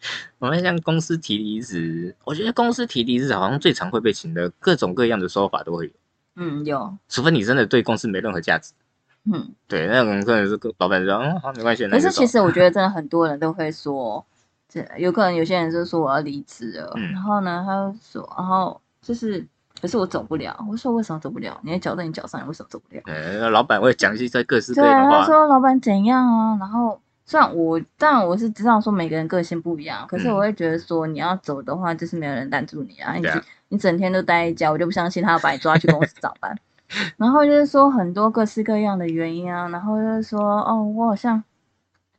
[0.40, 5.92] 我们像公司提离职，我觉得公司提离职好像最常会被请的各种各样的说法都会有，
[6.34, 8.72] 嗯，有，除非你真的对公司没任何价值。
[9.32, 9.52] 嗯。
[9.68, 11.86] 对，那种真的是老板说，嗯，好，没关系。
[11.86, 14.26] 可是其实我觉得真的很多人都会说，
[14.72, 19.46] 这有可能有些人就说我要离职了，嗯然后呢，他就说，然后就是，
[19.82, 20.56] 可是我走不了。
[20.70, 21.60] 我说为什么走不了？
[21.62, 23.02] 你的脚在你脚上，你为什么走不了？
[23.04, 25.24] 呃，那老板会讲一些各式各对啊，他样的话。
[25.26, 26.56] 说老板怎样啊？
[26.58, 36.56] 然后虽然我，当然我是知道说每个人个性不一样，可是嗯我会觉得说你要走的话，就是没有人拦住你啊，你啊你整天都待在家，我就不相信他要把你抓去公司上班。
[37.16, 41.42] 然后就是说很多各式各样的原因啊，然后就是说哦，我好像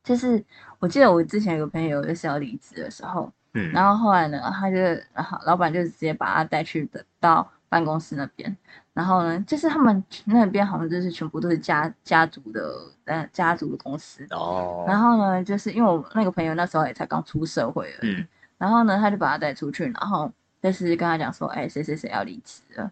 [0.03, 0.43] 就是
[0.83, 4.75] 我记得我之前有个朋友就是要离职的时候，嗯，然后后来呢，他就
[5.13, 8.53] 然后老板就直接把他带去的到办公室那边，
[8.91, 12.75] 然后呢，就是他们那边好像就是全部都是家家族的
[13.05, 18.27] 呃家族的公司，哦，然后呢，就是因为我那个朋友那时候也才刚出社会而已，嗯。
[18.57, 20.29] 然后呢，他就把他带出去，然后
[20.61, 22.91] 就是跟他讲说，哎，谁谁谁要离职了。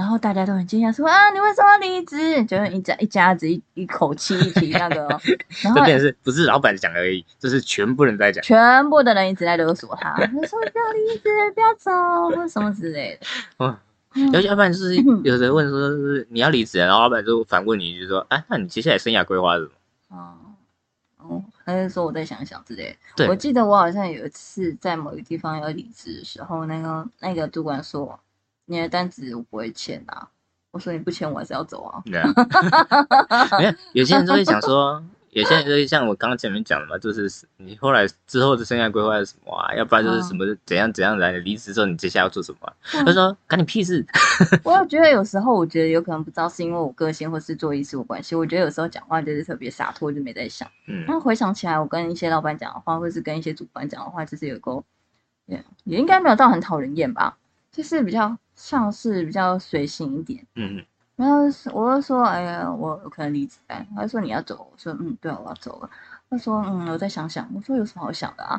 [0.00, 2.42] 然后大家都很惊讶，说啊，你为什么要离职？
[2.46, 5.20] 就是一家一家子一一口气一起那个哦，
[5.60, 8.42] 然后这边是不是老板讲而已，这是全部人在讲。
[8.42, 11.90] 全部的人一直在勒索他，他说不要离职，不要走，
[12.34, 13.26] 或什么之类的。
[13.62, 13.78] 哇，
[14.14, 19.70] 嗯要要不然就是 有人问说，是你要离职，然后老板就反问你，就说，哎，那你接下来生涯规划是什
[20.08, 20.16] 么？
[20.16, 20.34] 哦，
[21.18, 22.96] 哦，还是说我再想想之类的。
[23.16, 28.18] 对我记得我好像有一次在某个地方要离职的时候，那个那个主管说，
[28.70, 30.28] 你的单子我不会签啊。
[30.70, 32.00] 我说你不签我还是要走啊。
[32.06, 32.32] 对啊，
[33.58, 39.74] 没有，有些人就会想说，有些人就会像我刚刚前面讲的嘛，就是你后来之后的生涯规划是什么啊？
[39.74, 42.72] 要不然就是什么怎样怎样来，离职之后你接下来要做什么啊？
[43.04, 44.06] 他说干你屁事。
[44.62, 50.70] 我有觉得有时候，我觉得有可能不知道是因为我个性或是做艺术关系，我觉得有时候讲话就是特别洒脱，就没在想。
[50.86, 54.84] 嗯，那回想起来，我跟一些老板讲的话，或是跟一些主管讲的话，就是有个
[55.46, 57.36] 也也应该没有到很讨人厌吧，
[57.72, 60.46] 就是比较像是比较随性一点。
[60.54, 60.84] 嗯
[61.16, 63.86] 然后是我就说，哎呀，我有可能离职哎。
[63.94, 65.90] 他就说你要走，我说嗯，对啊，我要走了。
[66.30, 67.46] 他说嗯，我再想想。
[67.54, 68.58] 我说有什么好想的啊？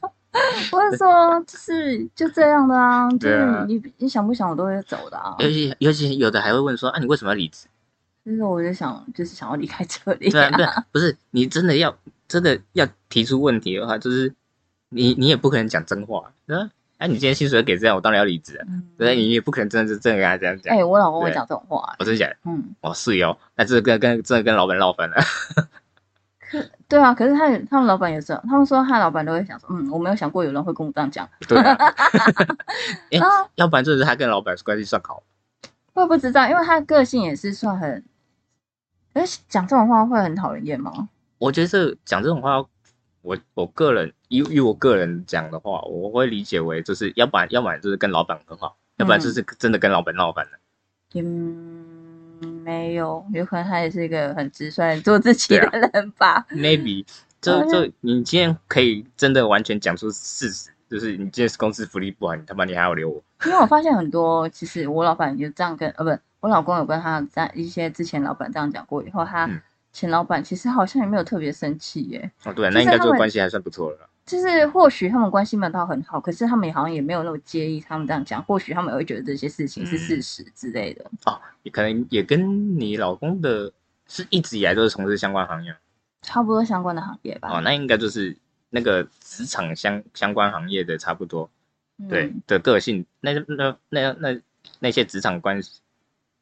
[0.72, 5.36] 我就说就是就这样的啊，就是你你想不想我都会走的啊。
[5.38, 7.68] 尤其尤其有的还会问说，啊，你为什么要离职？
[8.24, 14.34] 就是我就想就是想要离开这里、对啊，对啊，不是你真的要真的要提出问题的话，就是
[14.88, 16.68] 你你也不可能讲真话，对
[16.98, 17.04] 吧？
[17.04, 18.64] 哎、你今天薪水给这样，我当然要离职啊。
[18.68, 20.74] 嗯对，你也不可能真的是真的跟他这样讲。
[20.74, 22.36] 哎、我老公会讲这种话、我真的假的？
[22.44, 25.16] 嗯，哦，是哦，那这个跟跟真的跟老板闹翻了。
[26.48, 31.28] 可对啊，可是他他们老板也是，他们说他老板都会想说，嗯，我没有想过有人会跟我这样讲。
[31.48, 31.76] 对啊，
[33.56, 35.22] 要不然就是他跟老板关系算好。
[35.92, 38.04] 我也不知道，因为他个性也是算很，
[39.12, 41.08] 可是讲这种话会很讨人厌吗？
[41.38, 42.64] 我觉得这讲这种话，
[43.26, 50.52] 我我个人以以我个人讲的话，我会理解为就是要不然要不然就是跟老板很好，要不然就是真的跟老板闹翻了。
[51.14, 56.46] 嗯，没有，有可能他也是一个很直率、做自己的人吧。
[56.50, 57.04] Maybe
[57.42, 63.22] 就嗯就你今天可以真的完全讲出事实，就是你今天是公司福利不好，你他妈你还要留我？
[63.44, 69.60] 因为我发现很多，其实我老板有这样跟呃，不，我老公有跟他在一些之前老板这样讲过以后，他嗯
[69.96, 72.30] 前老板其实好像也没有特别生气耶。
[72.44, 74.10] 哦，对啊，那应该这个关系还算不错了。
[74.26, 81.10] 就是或许他们关系没有到很好，可是他们也好像也没有那么介意他们这样讲，或许他们也会觉得这些事情是事实之类的。
[81.24, 83.72] 哦，也可能也跟你老公的
[84.06, 85.74] 是一直以来都是从事相关行业
[86.20, 87.48] 差不多相关的行业吧。
[87.50, 88.36] 哦，那应该就是
[88.68, 91.48] 那个职场相相关行业的差不多。
[91.98, 94.38] 嗯对的个性，那那那那
[94.80, 95.80] 那些职场关系，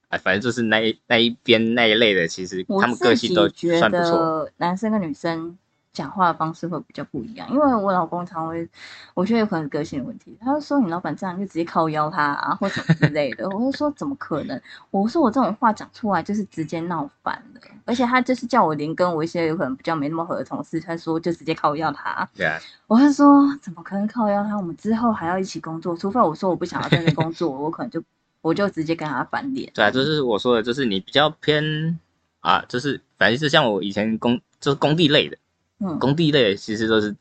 [0.08, 4.12] 啊，反正就是那一那一边那一类的，其实他们个性都觉算不错。
[4.12, 5.56] 得男生跟女生
[5.92, 8.68] 讲话的方式会比较不一样，因为我老公常会，
[9.14, 13.48] 我觉得有可能个性的问题，他就说你老板这样就直接靠邀他啊，或什么之类的。
[13.56, 14.60] 我就说怎么可能？
[14.90, 22.28] 我说我这种话讲出来就是直接闹翻了，而且他就是叫我连跟我一些有可能比较没那么合的同事，他说就直接靠邀他。
[22.34, 24.56] 对啊，我是说怎么可能靠邀他？
[24.56, 28.02] 我们之后还要一起工作，除非我说我不想要在这工作，我可能就
[28.44, 29.72] 我就直接跟他翻脸。
[29.74, 31.98] 对啊，就是我说的，就是你比较偏
[32.40, 35.38] 啊，就是反正是像我以前工就是工地类的。
[35.80, 37.14] 嗯，工地类的其实都是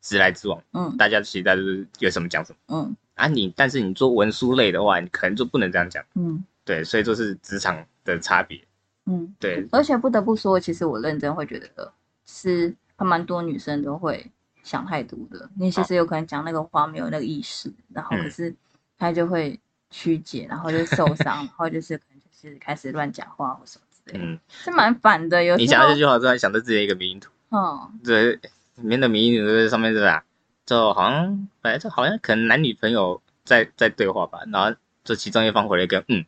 [0.00, 8.62] 直来直往，嗯，大家期待就是有什么讲什么，嗯，啊你，但是你做文书类的话，你可能就不能这样讲，嗯，对，所以就是职场的差别，
[9.06, 11.92] 嗯，对，而且不得不说，其实我认真会觉得
[12.24, 14.30] 是还蛮多女生都会
[14.62, 18.54] 想太多的，你其实有可能讲那个话没有那个意识，然后可是
[18.96, 19.58] 他就会
[19.92, 25.44] 曲解，然后就受伤，然后就是可能就是开始乱讲话或什么之类的，嗯，是蛮烦的。
[25.44, 27.30] 有你讲这句话，突然想到自己一个名图。
[27.50, 28.40] 嗯，这里
[28.76, 30.24] 面的名义在上面是吧？
[30.64, 34.74] 就好像本来就好像可能男女朋友在在对话吧，然后
[35.04, 36.24] 这其中一方回了一个嗯，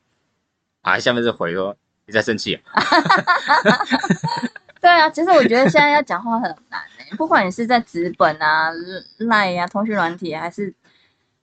[0.82, 2.62] 啊，下面是回说你在生气啊？
[4.82, 8.70] 对啊，其实我觉得现在要讲话很难诶，不管你是在纸本啊、
[9.18, 10.74] 赖呀、通讯软体，还是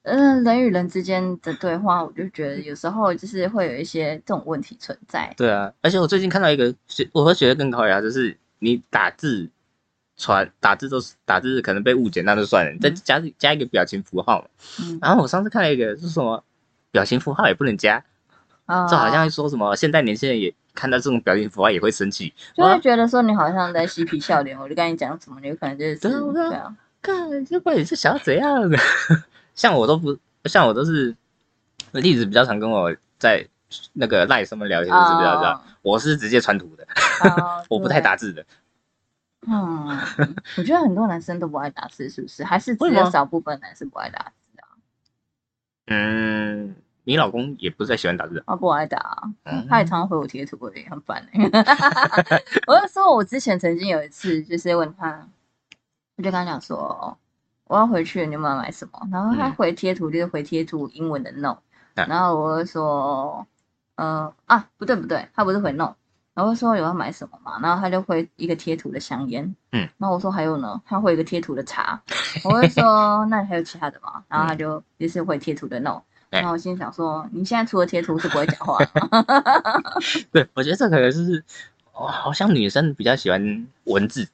[0.04, 5.34] 嗯人与人之间的对话，我就觉得有时候就是会有一些这种问题存在。
[5.38, 6.74] 对啊，而且我最近看到一个，
[7.14, 9.50] 我会觉得更高雅，就是你打字。
[10.18, 14.46] 传打字都是打字，可能被误解那就算了，你再加加一个表情符号
[14.80, 16.44] 嗯，然后我上次看了一个是什么
[16.92, 18.04] 表情符号也不能加，
[18.68, 24.56] 啊，就好像说什么现代年轻人也看到这种表情符号也会生气，就会觉得说你好像在嬉皮笑脸。
[24.60, 28.78] 我就跟你讲什么，你有可能就是对啊，看这不也是想要怎样的？
[29.62, 31.16] 像我都不像我都是
[31.92, 33.48] 例子比较常跟我在
[33.94, 36.88] 那个赖上面聊天是比较这样，我是直接传图的，
[37.70, 38.44] 我不太打字的。
[39.48, 39.88] 嗯，
[40.58, 42.44] 我觉得很多男生都不爱打字，是不是？
[42.44, 44.66] 还是只有少部分男生不爱打字啊？
[45.86, 49.30] 嗯，你老公也不是太喜欢打字，他不爱打，
[49.70, 51.24] 他也常常回我贴图，我也很烦。
[52.66, 55.28] 我就说，我之前曾经有一次，就是问他，
[56.18, 57.16] 我就跟他讲说，
[57.72, 59.08] 我要回去，你有没有买什么？
[59.10, 61.58] 然后他回贴图就是回贴图英文的 no，
[61.96, 63.48] 然后我就说，
[63.96, 65.96] 呃啊，不对不对，他不是回 no。
[66.34, 72.02] 然后说有要买什么嘛，然后他就会一个贴图的香烟，嗯，然后我说还有呢，他会一个贴图的茶，
[72.44, 74.22] 我会说那你还有其他的吗？
[74.28, 78.78] 然后他就也是会贴图的 no，然后我心想说你现在除了贴图是不会讲话，
[80.34, 81.42] 对，我觉得这可能是
[81.94, 84.28] 哦，好像女生比较喜欢文字。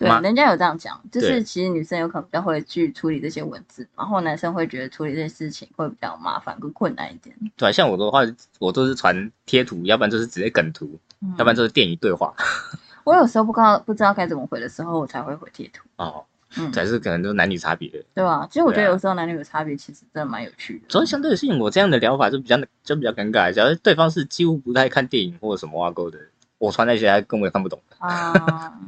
[0.00, 7.36] 对，人家有这样讲，就是其实女生有可能比较会去处理这些文字，然后男生会觉得处理这些事情会比较麻烦跟困难一点。
[7.54, 8.20] 对，像我的话，
[8.58, 10.98] 我都是传贴图，要不然就是直接梗图，
[11.36, 12.34] 要不然就是电影对话。
[13.04, 15.86] 我有时候不知道不知道该怎么回的时候，我才会回贴图。
[15.96, 16.24] 哦，
[16.56, 18.48] 嗯，才是可能就是男女差别的，对吧？
[18.50, 20.84] 其实我觉得有时候男女有差别，其实真的蛮有趣的。
[20.88, 23.52] 所以相对性，我这样的疗法就比较就比较尴尬。
[23.52, 26.18] 假如对方是几乎不太看电影或者什么挖沟的，
[26.56, 27.78] 我传那些他根本看不懂。
[27.98, 28.80] 啊。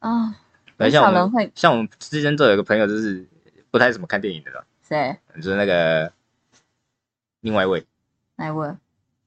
[0.00, 0.34] 啊，
[0.90, 3.26] 像我们像我们之前都有一个朋友，就是
[3.70, 4.64] 不太怎么看电影的了。
[4.82, 5.16] 谁？
[5.36, 6.12] 就是那个
[7.40, 7.86] 另外一位。
[8.36, 8.68] 哪一位？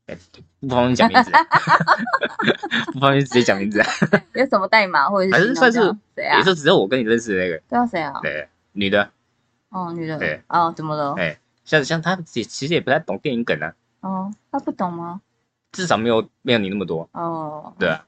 [0.08, 0.18] 哎，
[0.60, 1.32] 不方便讲名字。
[2.92, 3.82] 不方便直接讲名字。
[4.34, 5.34] 有什么代码或者是？
[5.34, 5.80] 还是算是
[6.16, 6.40] 谁啊？
[6.40, 7.58] 也就只有我跟你认识的那个。
[7.70, 8.20] 对啊，谁啊？
[8.22, 9.12] 对，女的。
[9.70, 10.18] 哦，女的。
[10.18, 10.42] 对。
[10.48, 11.14] 哦，怎么了？
[11.14, 13.74] 哎，像像他也其实也不太懂电影梗啊。
[14.02, 15.22] 哦，他不懂吗？
[15.72, 17.08] 至少没有没有你那么多。
[17.14, 17.74] 哦。
[17.78, 18.04] 对啊，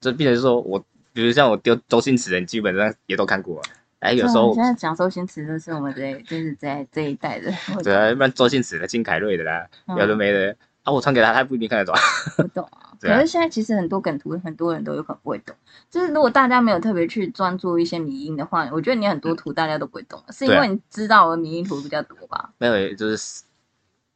[0.00, 0.84] 这并且是说我。
[1.12, 3.60] 比如像我丢周星驰的，基本上也都看过。
[3.98, 7.52] 哎，有时候现在讲周星驰都是我们这，就是在这一代的。
[7.82, 11.94] 对啊，一般周星驰的、金凯瑞的啦，有的没的啊，我传给他，他不一定看得懂。
[12.36, 12.88] 不懂 啊。
[12.98, 15.54] 可是现在其实很多梗图，很多人都有可能不会懂。
[15.90, 22.50] 就是如果大家没有特别去专注一些迷音的话，我觉得你很多图大家都不会懂，是因为你知道的迷音图比较多吧？
[22.58, 23.42] 没有，就是。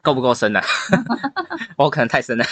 [0.05, 0.61] 够不够深呢？
[1.77, 2.45] 我可能太深了。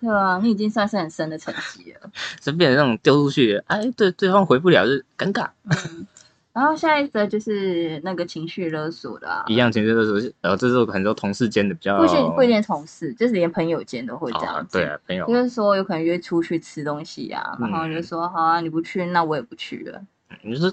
[0.00, 2.10] 对啊，你已经算是很深的层级了。
[2.40, 5.48] 是变成那种丢出去，哎，对，对方回不了，就尴尬。
[5.64, 6.06] 嗯。
[6.52, 14.64] 然后下一则就是那个情绪勒索的，一样情绪勒索，然后这是很多同事间的比较，不仅不一定同事，就是连朋友间都会这样。
[14.70, 20.00] 对啊，朋友就是说有可能约出去吃东西啊，然后就说好啊，你不去，那我也不去了。
[20.42, 20.72] 你是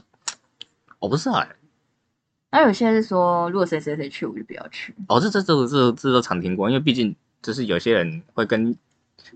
[0.99, 1.47] 我不是啊。
[2.51, 4.93] 那有些是说，如果谁谁谁去，我就不要去。
[5.07, 8.75] 哦，这这这这这都常听过，因为毕竟就是有些人会跟，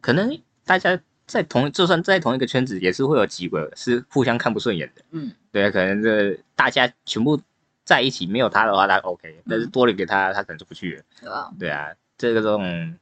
[0.02, 5.02] 可能大家在同就算在同一个圈子，也是会有几个是互相看不顺眼的。
[5.12, 7.40] 嗯，对，可能这大家全部
[7.86, 11.54] 在一起，没有他的话，他 OK，但是多了给他，他可能就不去了。
[11.58, 12.98] 对啊，这个，这个种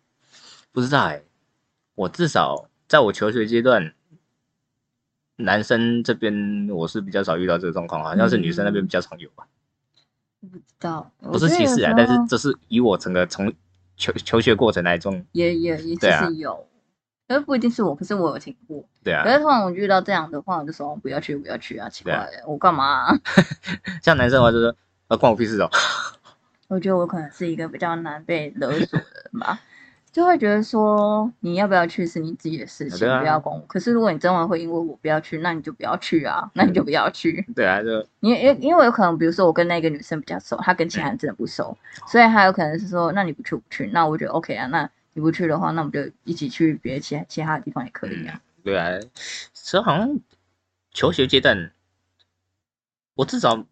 [0.72, 1.24] 不知道哎，
[1.96, 3.96] 我至少在我求学阶段，
[5.38, 9.48] 男生这边我是比较少遇到这个状况，好像是女生那边比较常有吧。
[10.52, 13.52] 不知道，不是歧视啊，但是这是以我整个从
[13.96, 16.68] 求求学过程来中，也也也其实有，
[17.28, 18.84] 可是不一定是我，可是我有听过。
[19.04, 19.24] 对啊。
[19.24, 23.08] 可是通常我遇到这样的话，我就说不要去，不要去啊，奇怪，我干嘛？
[24.04, 24.76] 像男生的话就说，
[25.08, 25.70] 呃，关我屁事哦。
[26.68, 29.60] 我觉得我可能是一个比较难被勒索的人吧。
[30.14, 33.60] 就会觉得说你要不要去是你自己的事情，不要管我。
[33.66, 37.44] 可是如果你真的会因为我不要去，那你就不要去啊，那你就不要去。
[37.56, 41.76] 对啊，就因因因为有可能，比如说我跟那个女生比较熟，她跟其他人真的不熟，
[42.08, 44.68] 所以她有可能是说，那你不去不去，那我觉得 OK 啊。
[44.68, 48.40] 那你不去的话，那我们就一起去别的其他其他的地方也可以啊。
[48.64, 48.92] 对啊，
[49.52, 50.20] 所以好像
[50.92, 51.72] 求学阶段，
[53.16, 53.66] 我至少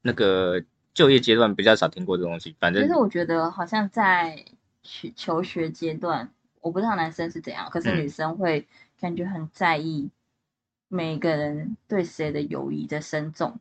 [0.00, 0.62] 那个
[0.94, 2.56] 就业阶段比较少听过这东西。
[2.58, 4.42] 反正其实我觉得好像在。
[4.88, 6.30] 求求学阶段，
[6.62, 8.66] 我不知道男生是怎样，可是女生会
[8.98, 10.08] 感觉很在意
[10.88, 13.60] 每个人对谁的友谊的深重，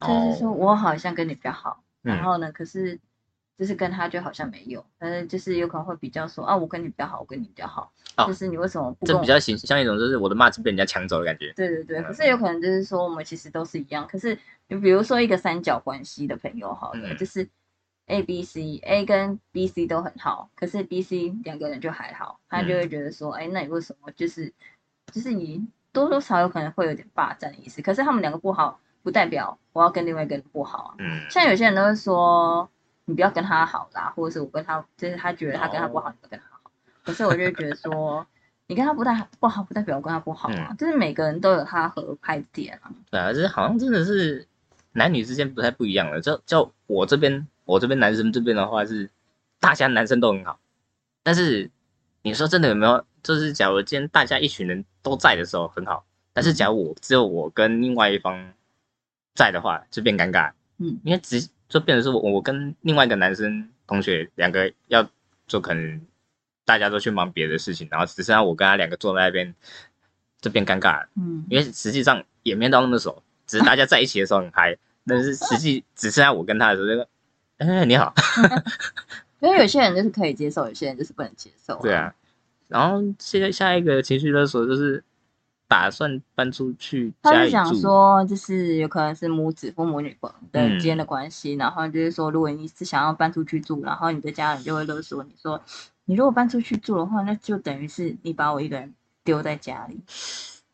[0.00, 2.98] 就是说我好像跟你比较好，然后呢，可是
[3.58, 7.92] 就是跟他就好像没有，但是就是有可能会比较说啊，我跟你比较好，我跟你比较好，
[8.26, 9.06] 就是你为什么不？
[9.06, 11.52] 这比较形像一种就是我的骂是被人家抢走的感觉。
[11.54, 17.48] 对对对，可是有可能就是说我们其实都是一样，可是你比如说一个三角关系的朋友，好了，就是。
[18.08, 24.52] A、B、C、A 跟 B、C 都很好，可是 B、C 两个人就还好，他就会觉得说，哎，那你为什么就是
[25.12, 27.82] 就是你多多少有可能会有点霸占的意思？
[27.82, 30.94] 可是他们两个不好，不代表我要跟另外一个人不好啊。
[30.98, 32.68] 嗯，像有些人都会说，
[33.04, 36.70] 你不要跟他好啦，或者是我跟他，就是他觉得他跟他不好，你不跟他好。
[37.04, 38.26] 可是我就觉得说，
[38.68, 40.74] 你跟他不太不好，不代表我跟他不好啊。
[40.78, 42.90] 就是每个人都有他合拍点啊。
[43.10, 44.46] 对啊，就是好像真的是
[44.92, 46.22] 男女之间不太不一样了。
[46.22, 47.46] 就就我这边。
[47.68, 49.10] 我这边男生这边的话是，
[49.60, 50.58] 大家男生都很好，
[51.22, 51.70] 但是
[52.22, 53.04] 你说真的有没有？
[53.22, 58.54] 就是假如今天大家一群人都在的时候很好，但是假如我只有我跟另外一方
[59.34, 60.50] 在的话，就变尴尬。
[60.78, 65.06] 嗯，因为只就变成是我我跟另外一个男生同学两个要
[65.46, 66.00] 就可能
[66.64, 69.54] 大家都去忙别的事情，然后只剩下我跟他两个坐在那边，
[70.40, 71.08] 就变尴尬了。
[71.16, 74.74] 嗯，因为实际上也没到那么熟，只是大家在一起的时候很嗨，
[75.06, 77.06] 但是实际 只剩下我跟他的时候，这个。
[77.58, 78.12] 哎，你好。
[79.40, 81.78] 因为有些人就是可以接受，有些人就是不能接受。
[81.80, 82.12] 对啊。
[82.68, 85.02] 然后现在下一个情绪勒索就是
[85.66, 90.16] 打算搬出去他是想说，就是有可能是母子或母女
[90.52, 95.60] 的之间的关系，然后就是说，如果你是想要搬出去住，然后你的家人就会勒索你说，
[96.04, 98.94] 你如果搬出去住的话，那就等于是你把我一个人
[99.24, 100.00] 丢在家里。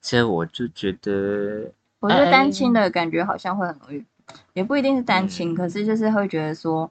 [0.01, 1.71] 其实我就觉得，
[2.01, 4.05] 我觉得单亲的感觉好像会很容易。
[4.53, 6.91] 也不一定是单亲，可是就是会觉得说，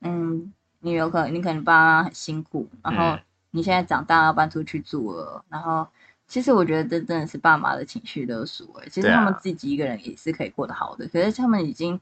[0.00, 3.18] 嗯，你有可能你可能爸妈很辛苦，然后
[3.50, 5.86] 你现在长大要搬出去住了，然后
[6.26, 12.00] 其实我觉得这真的是爸妈的情绪勒索哎，其实他们自己一个人也是可以过得好的，可是他们已经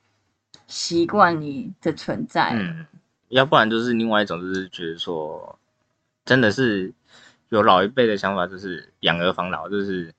[0.67, 2.87] 习惯你的存在，嗯，
[3.29, 5.59] 要不然就是另外一种就是觉得说，
[6.25, 6.93] 真的是
[7.51, 10.13] 有老一辈的想法，就是养儿防老，就是。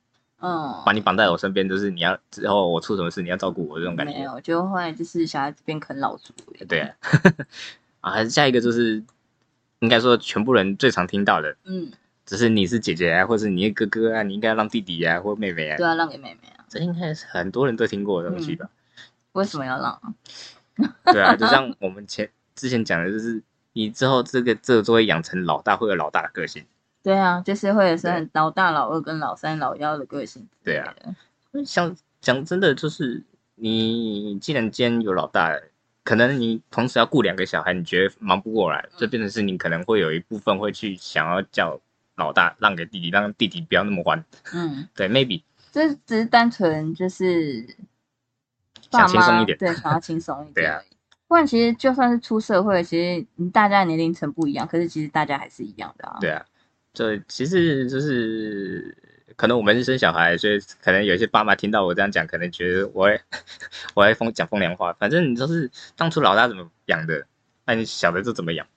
[0.46, 4.12] 嗯，把你绑在我身边，就是你要之后我出什么事，你要照顾我这种感觉。
[4.12, 6.34] 没有，就会就是小孩子变啃老族。
[6.68, 6.96] 对啊，
[8.02, 9.02] 啊，还是下一个就是
[9.80, 11.90] 应该说全部人最常听到的，嗯，
[12.26, 15.78] 只是你是姐姐啊，或是你是哥哥啊，你应该让弟弟啊或妹妹啊。
[15.78, 16.66] 对啊，让给妹妹啊。
[16.68, 18.68] 这应该是很多人都听过的东西吧？
[19.32, 20.16] 为什么要让？
[21.06, 23.42] 对啊， 就像我们前之前讲的，就是
[23.72, 26.66] 你之后这个这个就会养成老大会有老大的个性。
[27.04, 30.48] 对啊，就是会是老大、老二跟老三、老幺的个性。
[30.64, 30.96] 对啊，
[31.66, 33.22] 像讲真的，就是
[33.56, 35.60] 你既然今天有老大，
[36.06, 41.78] 可能你同时要顾两个小孩，你觉得忙不过来，就变成是你可能会有一部分会去想要叫
[42.16, 44.24] 老大让给弟弟，让弟弟不要那么欢。
[44.54, 47.68] 嗯， 对，maybe 这只是单纯就是
[48.92, 50.54] 想轻松一点，对，想要轻松一 点。
[50.54, 50.82] 对啊，
[51.28, 56.18] 不然其实就算是出社会，其实大家年龄层不一样，可是其实大家还是一样的啊。
[56.22, 56.46] 对啊。
[56.94, 58.96] 这其实就是
[59.36, 63.10] 可能我们是生小孩，所以可能有些爸妈听到我这样讲，可能觉得我
[63.96, 64.94] 我在风讲风凉话。
[64.94, 67.26] 反正你就是当初老大怎么养的，
[67.66, 68.68] 那你小的就怎么养。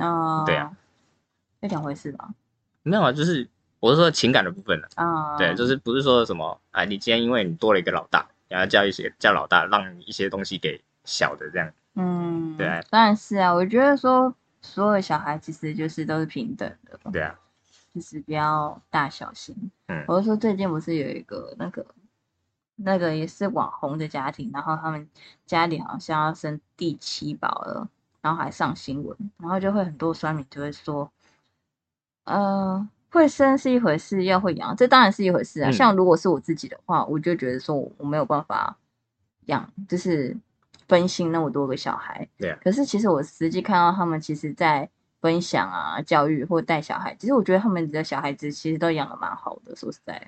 [0.00, 0.72] 哦，对啊，
[1.62, 2.28] 这两回事吧？
[2.82, 3.46] 没有啊，就是
[3.78, 5.36] 我是说情感的部分了啊。
[5.38, 6.84] 对，就是不是说什么啊？
[6.84, 11.72] 你今天因为你多了一个老大，然后叫一些叫老大让一些东西给小的这样。
[11.94, 13.54] 嗯，对，当然是啊。
[13.54, 16.98] 我觉得说所有小孩其实就是都是平等的。
[17.12, 17.38] 对啊。
[17.94, 19.54] 就是比较大小心。
[19.86, 21.84] 嗯，我就说最近不是有一个那个
[22.76, 25.08] 那个也是网红的家庭，然后他们
[25.44, 27.88] 家里好像要生第七宝了，
[28.20, 31.10] 然后还上新闻，然后就会很多酸民就会说，
[32.24, 35.68] 呃，会生是一回事，要会养，这当然是一回事啊。
[35.68, 38.76] 嗯像如果是我自己的话，我就觉得说我没有办法
[39.46, 40.36] 养，就是
[40.88, 42.26] 分心那么多个小孩。
[42.38, 44.88] 对啊可是其实我实际看到他们，其实在
[45.20, 49.76] 分享啊、教育或带小孩，其实我觉得他们的小孩子其实都养的蛮好的。
[49.76, 50.26] 说实在，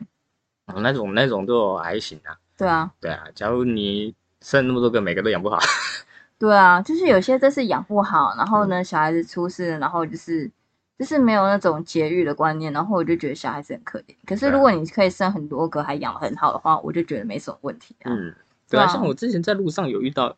[0.67, 2.37] 哦那种那种都还行啊。
[2.57, 5.59] 对啊，对啊，假如你生那么多个，每个都养不好，
[6.39, 10.51] 对啊，就是有些真是养不好，然后呢，小孩子出事，然后就是
[10.99, 14.15] 就是没有那种节育的观念，然后我就觉得小孩子很可怜。
[14.27, 18.13] 可是如果你可以生很多个，还养得很好的话，我就觉得没什么问题啊。
[18.13, 18.35] 嗯，
[18.69, 20.37] 对啊像我之前在路上有遇到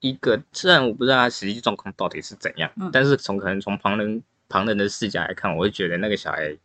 [0.00, 2.90] 一个，虽然我不知道他实际状况到底是怎样，嗯。
[2.92, 6.56] 但是从可能从旁人旁人的视角来看，我会觉得那个小孩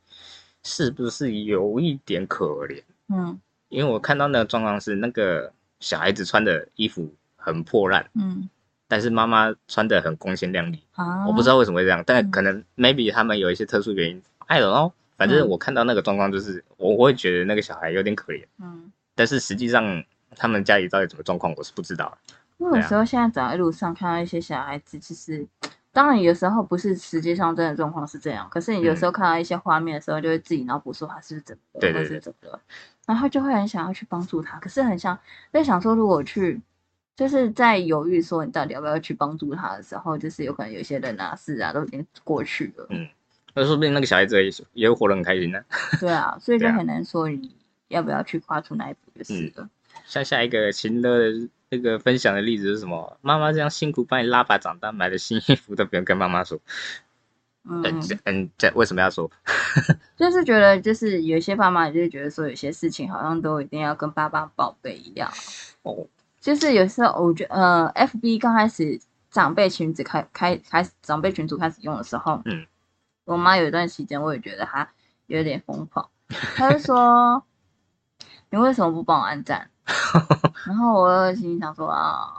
[0.64, 2.84] 是不是有一点可怜？
[3.10, 3.40] 嗯。
[3.70, 8.50] 因为我看到那个状况是那个小孩子穿的衣服很破烂，嗯。
[8.88, 12.32] 但是妈妈穿的很光鲜亮丽，啊，我不知道为什么会这样，但嗯。
[12.32, 14.92] 可能 maybe 他们有一些特殊原因，I don't know。
[15.16, 15.48] 反正嗯。
[15.48, 20.04] 我看到那个状况就是，我我会觉得那个小孩有点可怜，嗯，但是实际上
[20.36, 22.34] 他们家里到底什么状况，我是不知道的。
[22.62, 25.46] 因为有时候现在走在路上看到一些小孩子，其实
[25.92, 32.62] 当然有时候不是实际上真的状况是这样，可是你有时候看到一些画面的时候，就会自己脑补说他是不是怎么了，或对对对是怎么了，
[33.08, 35.18] 然后就会很想要去帮助他，可是很想
[35.52, 36.62] 在想说，如果去
[37.16, 43.10] 就是在犹豫说你到底要不要去帮助他的时候，就是有可能有些人啊事啊都已经过去了，嗯
[43.56, 45.60] 那说不定那个小孩子也也会活得很开心呢。
[46.00, 47.54] 对啊，所以就很难说你
[47.88, 49.68] 要不要去跨出那一步就是了。
[50.06, 53.18] 像下一个秦乐的那个分享的例子是什么？
[53.22, 56.60] 妈妈这样辛苦把你拉拔长大，买了新衣服都不用跟妈妈说。
[57.64, 59.32] 嗯，嗯，这嗯，这为什么要说？
[60.18, 65.32] 就是觉得，就是有一些爸妈就是觉得说，有些事情好像都一定要跟爸爸报备一样。
[65.84, 66.08] 哦，
[66.42, 69.00] 就是有时候我觉得，呃，FB 刚开始
[69.30, 72.68] 长辈群组开开开始长辈群组开始用的时候，嗯，
[73.24, 74.90] 我妈有一段时间我也觉得她
[75.28, 77.46] 有点疯狂， 她就说
[78.52, 79.70] ：“你为什么不帮我按赞？”
[80.68, 82.38] 然后我心里想说啊。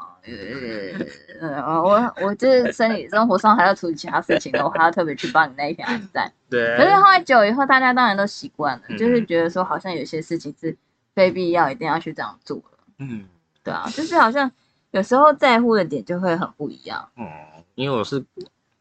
[1.40, 6.32] 呃，呃我我就是生理生活上还要处理其他事情的，我还要特别去帮你那一天按赞。
[6.48, 10.76] 对可是后来久以后，大家当然都习惯了，嗯就是觉得说好像有些事情是
[11.12, 13.24] 非必要一定要去这样做了，嗯
[13.64, 14.48] 对啊，就是好像
[14.92, 17.08] 有时候在乎的点就会很不一样。
[17.16, 17.26] 嗯，
[17.74, 18.24] 因为我是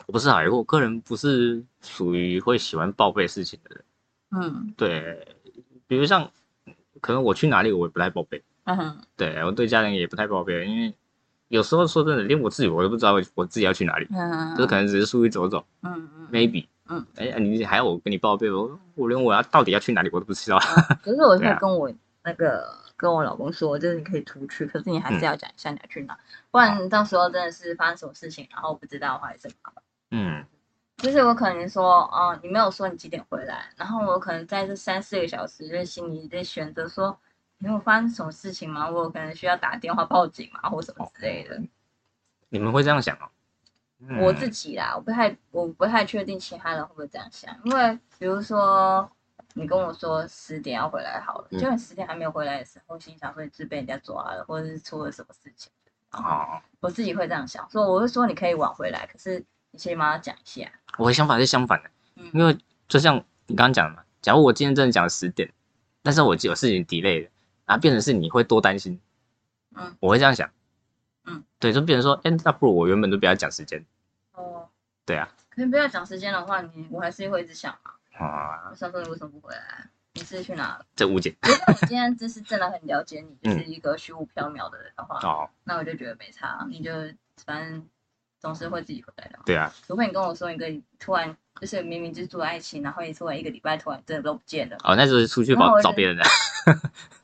[0.05, 3.83] 我不是啊，我个人不是属于会喜欢报备事情的人。
[4.43, 5.27] 嗯对，
[5.87, 6.29] 比如像
[7.01, 10.93] 可能我去哪里我也不太报备，嗯对我对家人也不太报备，因为
[11.47, 16.27] 有时候说真的，连我自己我都不知道我自己要去哪里，嗯，就是可能只是出去走走嗯嗯。
[16.31, 16.67] ，maybe。
[16.87, 20.59] 嗯，哎、你还要我跟你报备，我我连我要到底要去哪里我都不知道。
[21.01, 21.89] 可是我 对啊会跟我
[22.23, 26.17] 那个跟我老公说，就是你可以出去，可是你还是要讲一下你要去哪，
[26.51, 29.83] 不然到时候真的是发生什么事情，然后不知道的话也是很麻烦。
[30.11, 30.45] 嗯
[30.97, 37.17] 就是我可能说，哦，你没有说你几点回来，然后我可能在这三四个小时，就是心里在选择说，
[37.63, 38.89] 你有发生什么事情吗？
[38.89, 41.61] 我有可能需要打电话报警嘛，或什么之类的。
[42.49, 43.29] 你们会这样想哦？
[43.99, 49.07] 嗯我自己啦，我不太，我不太确定其他人会不会这样想，因为比如说
[49.53, 55.71] 你跟我说十点要回来好了，嗯结果你十点还没有回来的时候，心想说你是被人家抓了，或者是出了什么事情。
[56.13, 60.67] 哦，我自己会这样想，所以我会说你可以晚回来，可是你起码要讲一下。
[60.97, 62.57] 我的想法是相反的，嗯因为
[62.87, 65.47] 就像你刚刚讲的嘛，假如我今天真的讲十点，
[66.01, 67.30] 但是我有事情 delay 了，
[67.71, 68.99] 然后变成是你会多担心，
[69.77, 70.51] 嗯，我会这样想，
[71.23, 73.85] 嗯，对，就变成说，哎、那不如我原本就不要讲时间，
[74.33, 74.67] 哦，
[75.05, 77.91] 对啊，可是不要讲时间的话，你我还是会一直想嘛。
[78.19, 79.89] 啊，我想说你为什么不回来？
[80.15, 80.85] 你是去哪了？
[80.97, 86.91] 这误解如果我今天真是真的很了解你，就是一个虚无缥缈的人的话，哦，那我就觉得没差，你就
[87.45, 87.87] 反正
[88.37, 89.39] 总是会自己回来的。
[89.45, 90.67] 对啊，除非你跟我说一个
[90.99, 96.23] 突然就是明明就住在一起，然后你突然一个礼拜突然真的都不见了，哦，那就是出去找找别人的，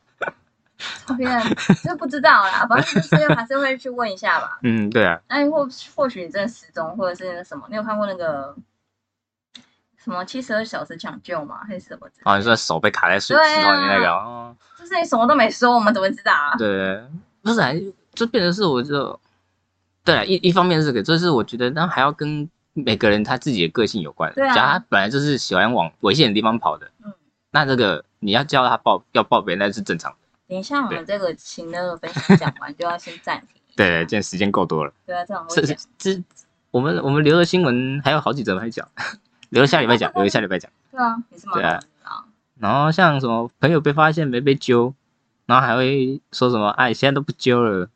[1.08, 1.42] 这边
[1.84, 4.60] 就不知道啦，反正就是 还是会去问一下吧。
[4.64, 8.56] 嗯，对啊，那或或许你真的失踪，或者是那个什么，你有看过那个
[10.04, 11.62] 什么七十二小时抢救吗？
[11.68, 12.08] 还是什么？
[12.24, 16.56] 哦，你说手被卡在水对啊石头里面那个，哦，就是你什么都没说，我们怎么知道啊？
[16.58, 17.04] 对，
[17.42, 17.72] 不是啊，
[18.14, 19.20] 就变成是我就，
[20.04, 24.32] 对啊，一一方面是这个，就是我觉得那还要跟每个人他自己的个性有关。
[24.36, 27.12] 对啊假如他本来就是喜欢往危险的地方跑的，嗯，
[27.52, 30.18] 那这个你要叫他报要报备，那是正常的。
[30.48, 33.62] 等一下，我们这个情的分享讲完，就要先暂停。
[33.76, 35.78] 对，今天时间够多了，对啊，这样会这讲。
[35.98, 36.24] 这
[36.72, 38.88] 我们我们留的新闻还有好几则没讲，
[39.50, 40.72] 留下礼拜讲，留下礼拜讲。
[40.92, 41.64] 对啊，也是蛮
[42.04, 42.26] 啊。
[42.60, 44.94] 然后像什么朋友被发现没被揪，
[45.46, 47.90] 然后还会说什么哎现在都不揪了，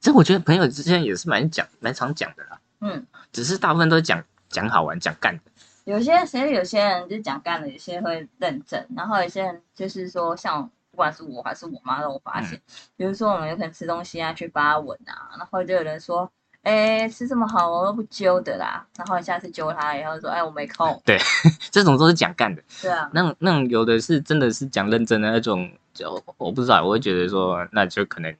[0.00, 2.58] 这我觉得朋友之间也是蛮讲蛮常讲的啦。
[2.80, 5.42] 嗯，只是大部分都是讲讲好玩、讲干的，
[5.84, 12.60] 有些其实有些人就讲干的，有些会认真，然后有些人就是说，像不管是我还是我妈，都发现，
[12.96, 16.30] 比如说我们有可能吃东西啊，去发文啊，然后就有人说，
[16.62, 21.02] 哎，吃这么好，我都不揪的啦，然后下次揪他，然后说，哎，我没空。
[21.04, 21.18] 对，
[21.72, 22.62] 这种都是讲干的。
[22.80, 28.32] 对啊，那种那种有的是真的是讲认真的那种，就我不知道，我会觉得说，那就可能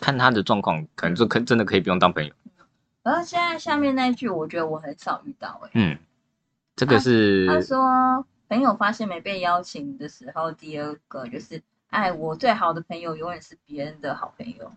[0.00, 2.32] 看他的状况，可能就可真的可以不用当朋友。
[3.02, 5.70] 然后现在下面那一句，我觉得我很少遇到哎。
[5.74, 5.98] 嗯，
[6.74, 14.70] 这个是他说朋友发现没被邀请的时候，第二个就是哎，我最好的朋友永远是别人的好朋友。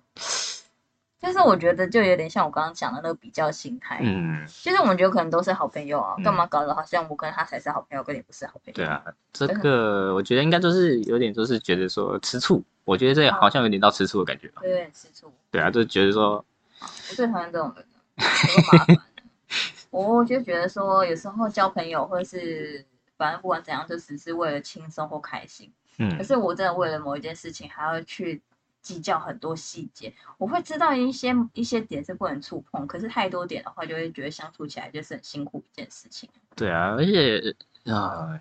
[1.21, 3.99] 就是我觉得就有点像我刚刚讲的那个比较心态。
[4.01, 8.73] 嗯，其实我们觉得可能都是好朋友啊，干嘛搞得好像我跟他才是好朋友，跟你不是好朋友？
[8.73, 9.03] 对啊，
[9.33, 12.63] 这个我觉得应该都是有点，就是觉得说吃醋。
[12.85, 14.61] 我觉得这好像有点到吃醋的感觉吧。
[14.63, 15.29] 有点吃醋。
[15.51, 16.45] 对啊，就觉得说，
[16.79, 17.85] 我最讨厌这种人。
[18.15, 18.97] 多麻烦，
[19.91, 22.85] 我就觉得说，有时候交朋友或者是
[23.17, 25.71] 反正不管怎样，就只是为了轻松或开心。
[25.97, 28.41] 嗯，可是我真的为了某一件事情，还要去
[28.81, 30.13] 计较很多细节。
[30.37, 36.29] 我会知道一些一些点是不能触碰，可是太多点的话，就会觉得相处起来就是很辛苦一件事情。
[36.55, 37.55] 对啊，而且
[37.91, 38.39] 啊，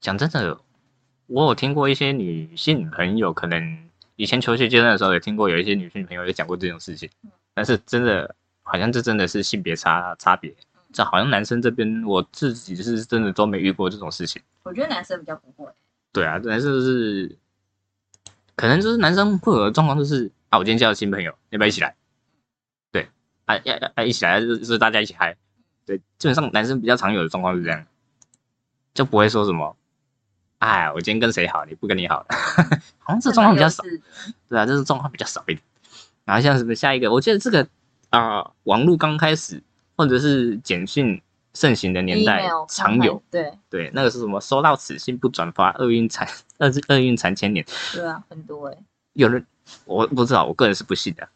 [0.00, 0.58] 讲真的，
[1.26, 7.08] 我有听过一些女性朋友，可能以前求学阶段的时候，也听过有一些女性朋友也讲过这种事情，
[7.54, 8.34] 但是真的。
[8.64, 10.54] 好像这真的是性别差差别，
[10.92, 14.42] 这好像男生这边我自己是真的都没遇过这种事情。
[14.62, 15.70] 我觉得男生比较不会。
[16.12, 17.36] 对啊，男生是，
[18.54, 21.96] 可能就是男生会有的状况就是，啊，我今天交了新朋友，要不要一起来？
[22.90, 23.08] 对，
[23.46, 25.36] 啊要要一起来就是大家一起嗨。
[25.86, 27.86] 对，基本上男生比较常有的状况是这样，
[28.94, 29.76] 就不会说什么，
[30.58, 32.26] 哎，我今天跟谁好，你不跟你好，
[33.00, 33.82] 好像这状况比较少。
[34.48, 35.60] 对啊，这是状况比较少一点。
[36.24, 37.66] 然后像什么下一个，我记得这个。
[38.10, 39.62] 啊，网络刚开始
[40.02, 41.20] 或者是简讯
[41.54, 43.22] 盛行的年代，常有。
[43.30, 44.40] 对对，那个是什么？
[44.40, 46.26] 收到此信不转发，厄运残，
[46.58, 47.64] 厄厄运缠千年。
[47.94, 48.76] 对啊，很多哎。
[49.12, 49.46] 有人
[49.84, 51.28] 我不知道，我个人是不信的。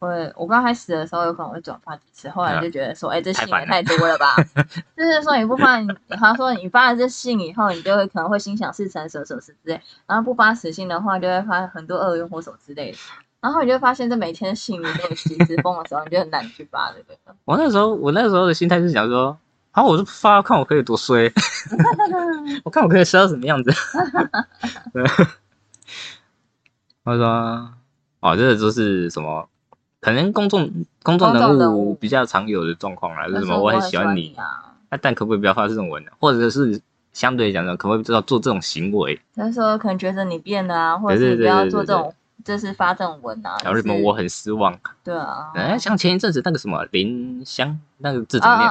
[0.00, 4.34] 我我刚开始的时候有可能会转发几次，后来就觉得说，哎，这信也太多了吧？
[4.96, 5.78] 就是说你不发，
[6.18, 9.80] 他说你发了这信以后，你就会可能会心想事成，什么什么之类。
[10.06, 12.98] 然后不发此信的话，就会发很多厄运或什么之类的。
[13.40, 17.16] 然后你就发现，这每天信里都有几十封的时候，你就很难去发这个。
[17.46, 19.36] 我那时候，我那时候的心态是想说，
[19.70, 21.32] 好，我就发，看我可以多衰，
[22.64, 23.72] 我看我可以衰到什么样子。
[27.02, 27.70] 他说，
[28.20, 29.48] 哦，这个就是什么？
[30.00, 30.70] 可能公众
[31.02, 33.58] 公众人物比较常有的状况啦，是什么？
[33.58, 36.10] 我很喜欢你啊，那但可不可以不要发这种文呢？
[36.18, 36.78] 或者是
[37.14, 39.18] 相对讲呢，可不可以知道做这种行为？
[39.34, 42.14] 他说，可能觉得你变了啊，或者是不要做这种。
[42.44, 44.78] 就是发这种文啊，然后什么我很失望。
[45.02, 48.70] 对啊，哎，像前一阵子那个什么林香那个字怎么念？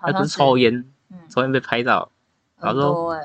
[0.00, 0.84] 他不是抽烟，
[1.28, 2.10] 抽烟被拍到，
[2.60, 3.18] 然后说，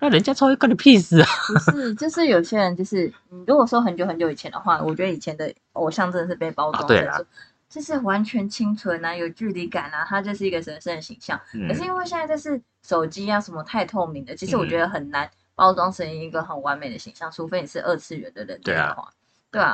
[0.00, 1.28] 那人家抽烟关你屁事啊？
[1.48, 7.18] 不是，就是有些人就是，你如果说很久很久以前的话，我觉得以前的偶像真的是被包装，对啊，
[7.68, 11.38] 就是完全清纯啊，有距离感啊，他就是一个神圣的形象。
[11.68, 18.62] 可是因为现在就是手机啊什么太透明的，其实我觉得很难包装成一个很完美的形象，除非你是二次元的人的话。
[18.62, 18.96] 对啊，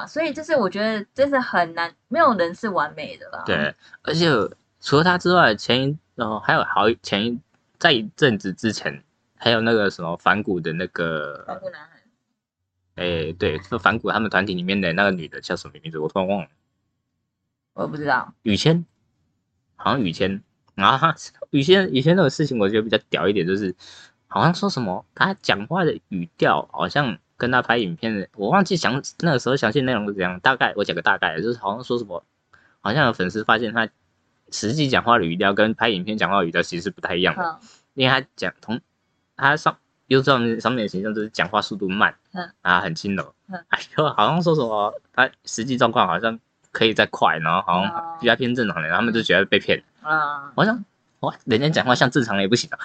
[0.07, 3.43] 所以就是我觉得真是很难，没有人是完美的啦。
[3.45, 4.29] 对，而且
[4.81, 7.41] 除了他之外，前一然后还有好前一
[7.77, 9.03] 在一阵子之前，
[9.37, 11.89] 还有那个什么反骨的那个反骨男孩。
[12.95, 15.99] 哎，对，就反骨他们团体里面的那个女的叫什么名字？
[15.99, 16.49] 我突然忘了。
[17.73, 18.33] 我不知道。
[18.43, 18.87] 雨谦，
[19.75, 20.41] 好像雨谦。
[20.77, 21.09] 然后
[21.51, 23.75] 雨谦，雨谦那个事情，我觉得比较屌一点，就是
[24.29, 27.19] 好像说什么他讲话的语调好像。
[27.45, 30.41] 跟他拍影片的，我忘记详那个时候详细内容是怎样。
[30.41, 32.25] 大概我讲个大概，就是好像说什么，
[32.81, 33.87] 好像有粉丝发现他
[34.51, 37.61] 实际讲话的语调跟拍影片讲话的语调其实是不太一样的。
[37.93, 38.81] 因为他讲同
[39.37, 39.77] 他上
[40.07, 46.41] 又知道上面的形象就是讲话速度慢，嗯啊很轻柔，嗯哎呦好像说什么他实际状况好像
[46.73, 49.85] 可以再快，然后好像比较偏正常的，他们就觉得被骗。
[50.01, 50.83] 啊，我想
[51.21, 52.79] 哇，人家讲话像正常人也不行啊。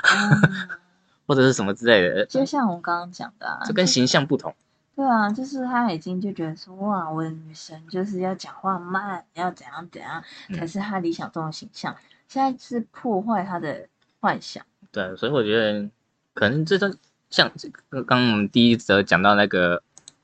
[1.29, 4.55] 或者是什么之类的，就像我刚刚讲的，啊，这跟形象不同。
[4.95, 10.23] 对啊，就是他已经就觉得说，哇，我的女神就是要讲话慢，要怎样怎样
[10.55, 11.95] 才是他理想中的形象。
[12.27, 13.87] 现在是破坏他的
[14.19, 14.65] 幻想。
[14.91, 15.87] 对，所以我觉得
[16.33, 16.91] 可能这种
[17.29, 17.51] 像
[17.89, 19.83] 刚刚我们第一则讲到那个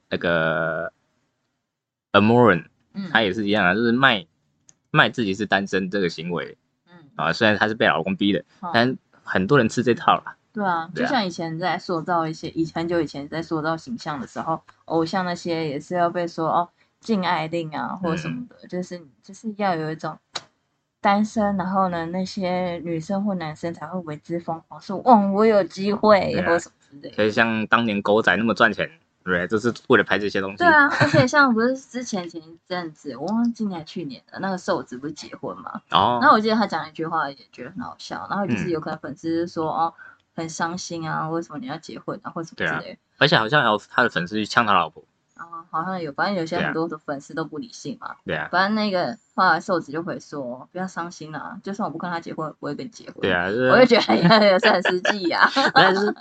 [0.10, 0.92] 那个
[2.14, 2.66] Amoran，
[2.96, 4.26] 嗯，他也是一样啊，就是卖
[4.90, 6.58] 卖自己是单身这个行为，
[6.90, 10.36] 嗯啊，虽然他是被老公逼的，但很多人吃这套了。
[10.56, 16.70] 对啊，就像以前在塑造一些，以很久以前在塑造形象的时候，偶像那些也是要被说哦
[17.02, 20.18] 禁爱令啊或者什么的，就是就是要有一种
[21.02, 27.16] 单身，然后呢，那些女生或男生才会为之疯狂，说哇，我有机会，对啊或什么之类的。
[27.18, 28.90] 所以像当年狗仔那么赚钱，
[29.26, 29.46] 对？
[29.48, 30.58] 就是为了拍这些东西。
[30.58, 35.82] 对啊，而且像不是之前前一阵子，我忘记今年还去年的那个瘦子不是结婚嘛？
[35.92, 38.26] 哦然，后我记得他讲一句话，也觉得很好笑。
[38.30, 39.94] 然后就是嗯有可能粉丝说、哦，
[40.36, 43.00] 很伤心啊，为什么你要结婚啊，或什么之类的。
[43.18, 45.04] 而且好像还有他的粉丝去呛他老婆。
[45.38, 48.16] 然后好像有，反正有些很多的粉丝都不理性嘛。
[48.26, 53.16] 对啊，反正那个后来瘦子就会说，不要伤心啦，就算我不跟他结婚，我不会跟你结婚。
[53.20, 55.46] 对，啊，就是我就觉得也也是很实际呀、
[55.76, 56.16] 但是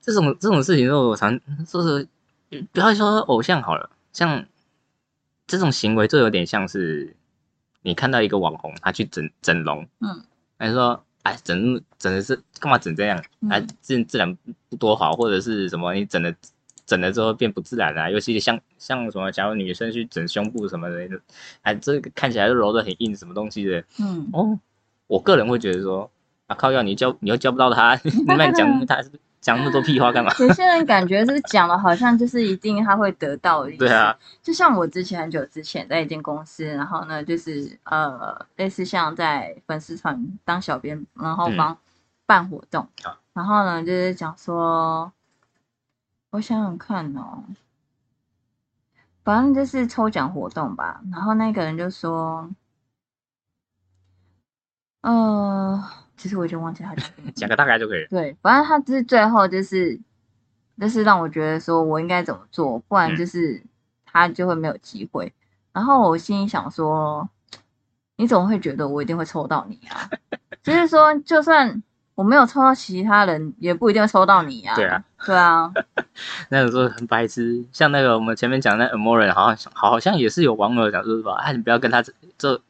[0.00, 1.36] 这种这种事情，我常
[1.66, 2.08] 就是
[2.70, 4.46] 不要说偶像好了，像
[5.48, 7.16] 这种行为就有点像是
[7.82, 10.22] 你看到一个网红，他去整整容，嗯，
[10.56, 13.16] 还是说哎整整的是干嘛整这样？
[13.50, 14.36] 哎嗯，自自然
[14.68, 16.34] 不多好，或者是什么你整的
[16.84, 21.20] 整了之后变不自然啊，尤其像像什么，假如女生去整胸部什么的，
[21.62, 24.58] 哎，这个看起来就揉的很硬，什么东西的，嗯，哦，
[25.06, 26.10] 我个人会觉得说，
[26.48, 29.02] 啊靠要你教你又教不到他， 你慢讲 他
[29.42, 30.32] 讲那么多屁话干嘛？
[30.38, 33.78] 有些人感觉是讲了好像就是一定他会得到的意思。
[33.80, 41.76] 对啊，就像我之前很久之前在一间公司，然后呢，就是呃，类似像在粉丝团当小编，然后嗯帮
[42.24, 45.12] 办活动，啊然后呢，就是讲说，
[46.30, 47.42] 我想想看哦，
[49.24, 52.48] 反正就是抽奖活动吧，然后那个人就说，
[55.00, 55.82] 呃，
[56.16, 56.94] 其实我已经忘记他
[57.34, 58.08] 讲个大概就可以了。
[58.10, 59.98] 对，反正他就是最后就是，
[60.80, 63.62] 就是让我觉得说我应该怎么做，不然嗯就是
[64.04, 65.32] 他就会没有机会。
[65.72, 67.28] 然后我心里想说，
[68.16, 70.08] 你怎么会觉得我一定会抽到你啊？
[70.62, 71.82] 就是说，就算
[72.14, 74.74] 我没有抽到其他人，也不一定会抽到你啊。
[74.76, 75.72] 对啊，对啊，
[76.50, 82.12] 那个时候很白痴，像那个我们前面讲的那 Amoran，好像好像也是有网友讲说什么，哎，你不要跟他这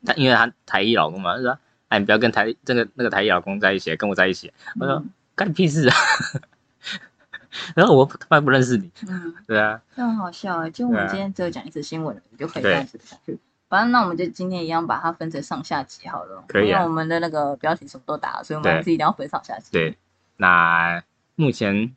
[0.06, 1.58] 他，因为他台裔老公嘛，就说，
[1.92, 4.50] 哎，你不要跟台这个那个台裔老公在一起，跟我在一起。
[4.80, 5.96] 我说嗯 干你屁事啊！
[7.76, 13.38] 然后我他妈不认识你，嗯，对啊，这很好笑哎、就我们今天只有讲一次新闻，就可以这对样子下去。
[13.68, 19.68] 反正那我们就今天一样把它分成上下集好了，可以啊因为我们的那个标题什么都打了，所以我们对还是一定要分上下集。
[19.72, 19.98] 对，
[20.38, 21.02] 那
[21.34, 21.94] 目前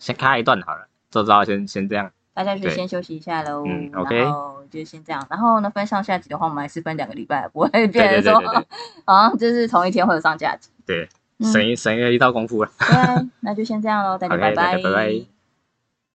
[0.00, 2.10] 先开一段好了，周周先先这样。
[2.32, 3.64] 大家就先休息一下喽。
[3.66, 5.26] 嗯，OK 然后就先这样。
[5.28, 8.66] 然后呢，分上下集的话，我们还是分两个礼拜，不会变成说对对对对
[9.04, 10.70] 好像就是同一天会有上下集。
[10.86, 11.08] 对，
[11.38, 12.70] 嗯省一省了一道功夫了。
[12.78, 15.39] 对，那就先这样喽，大家 拜大家拜拜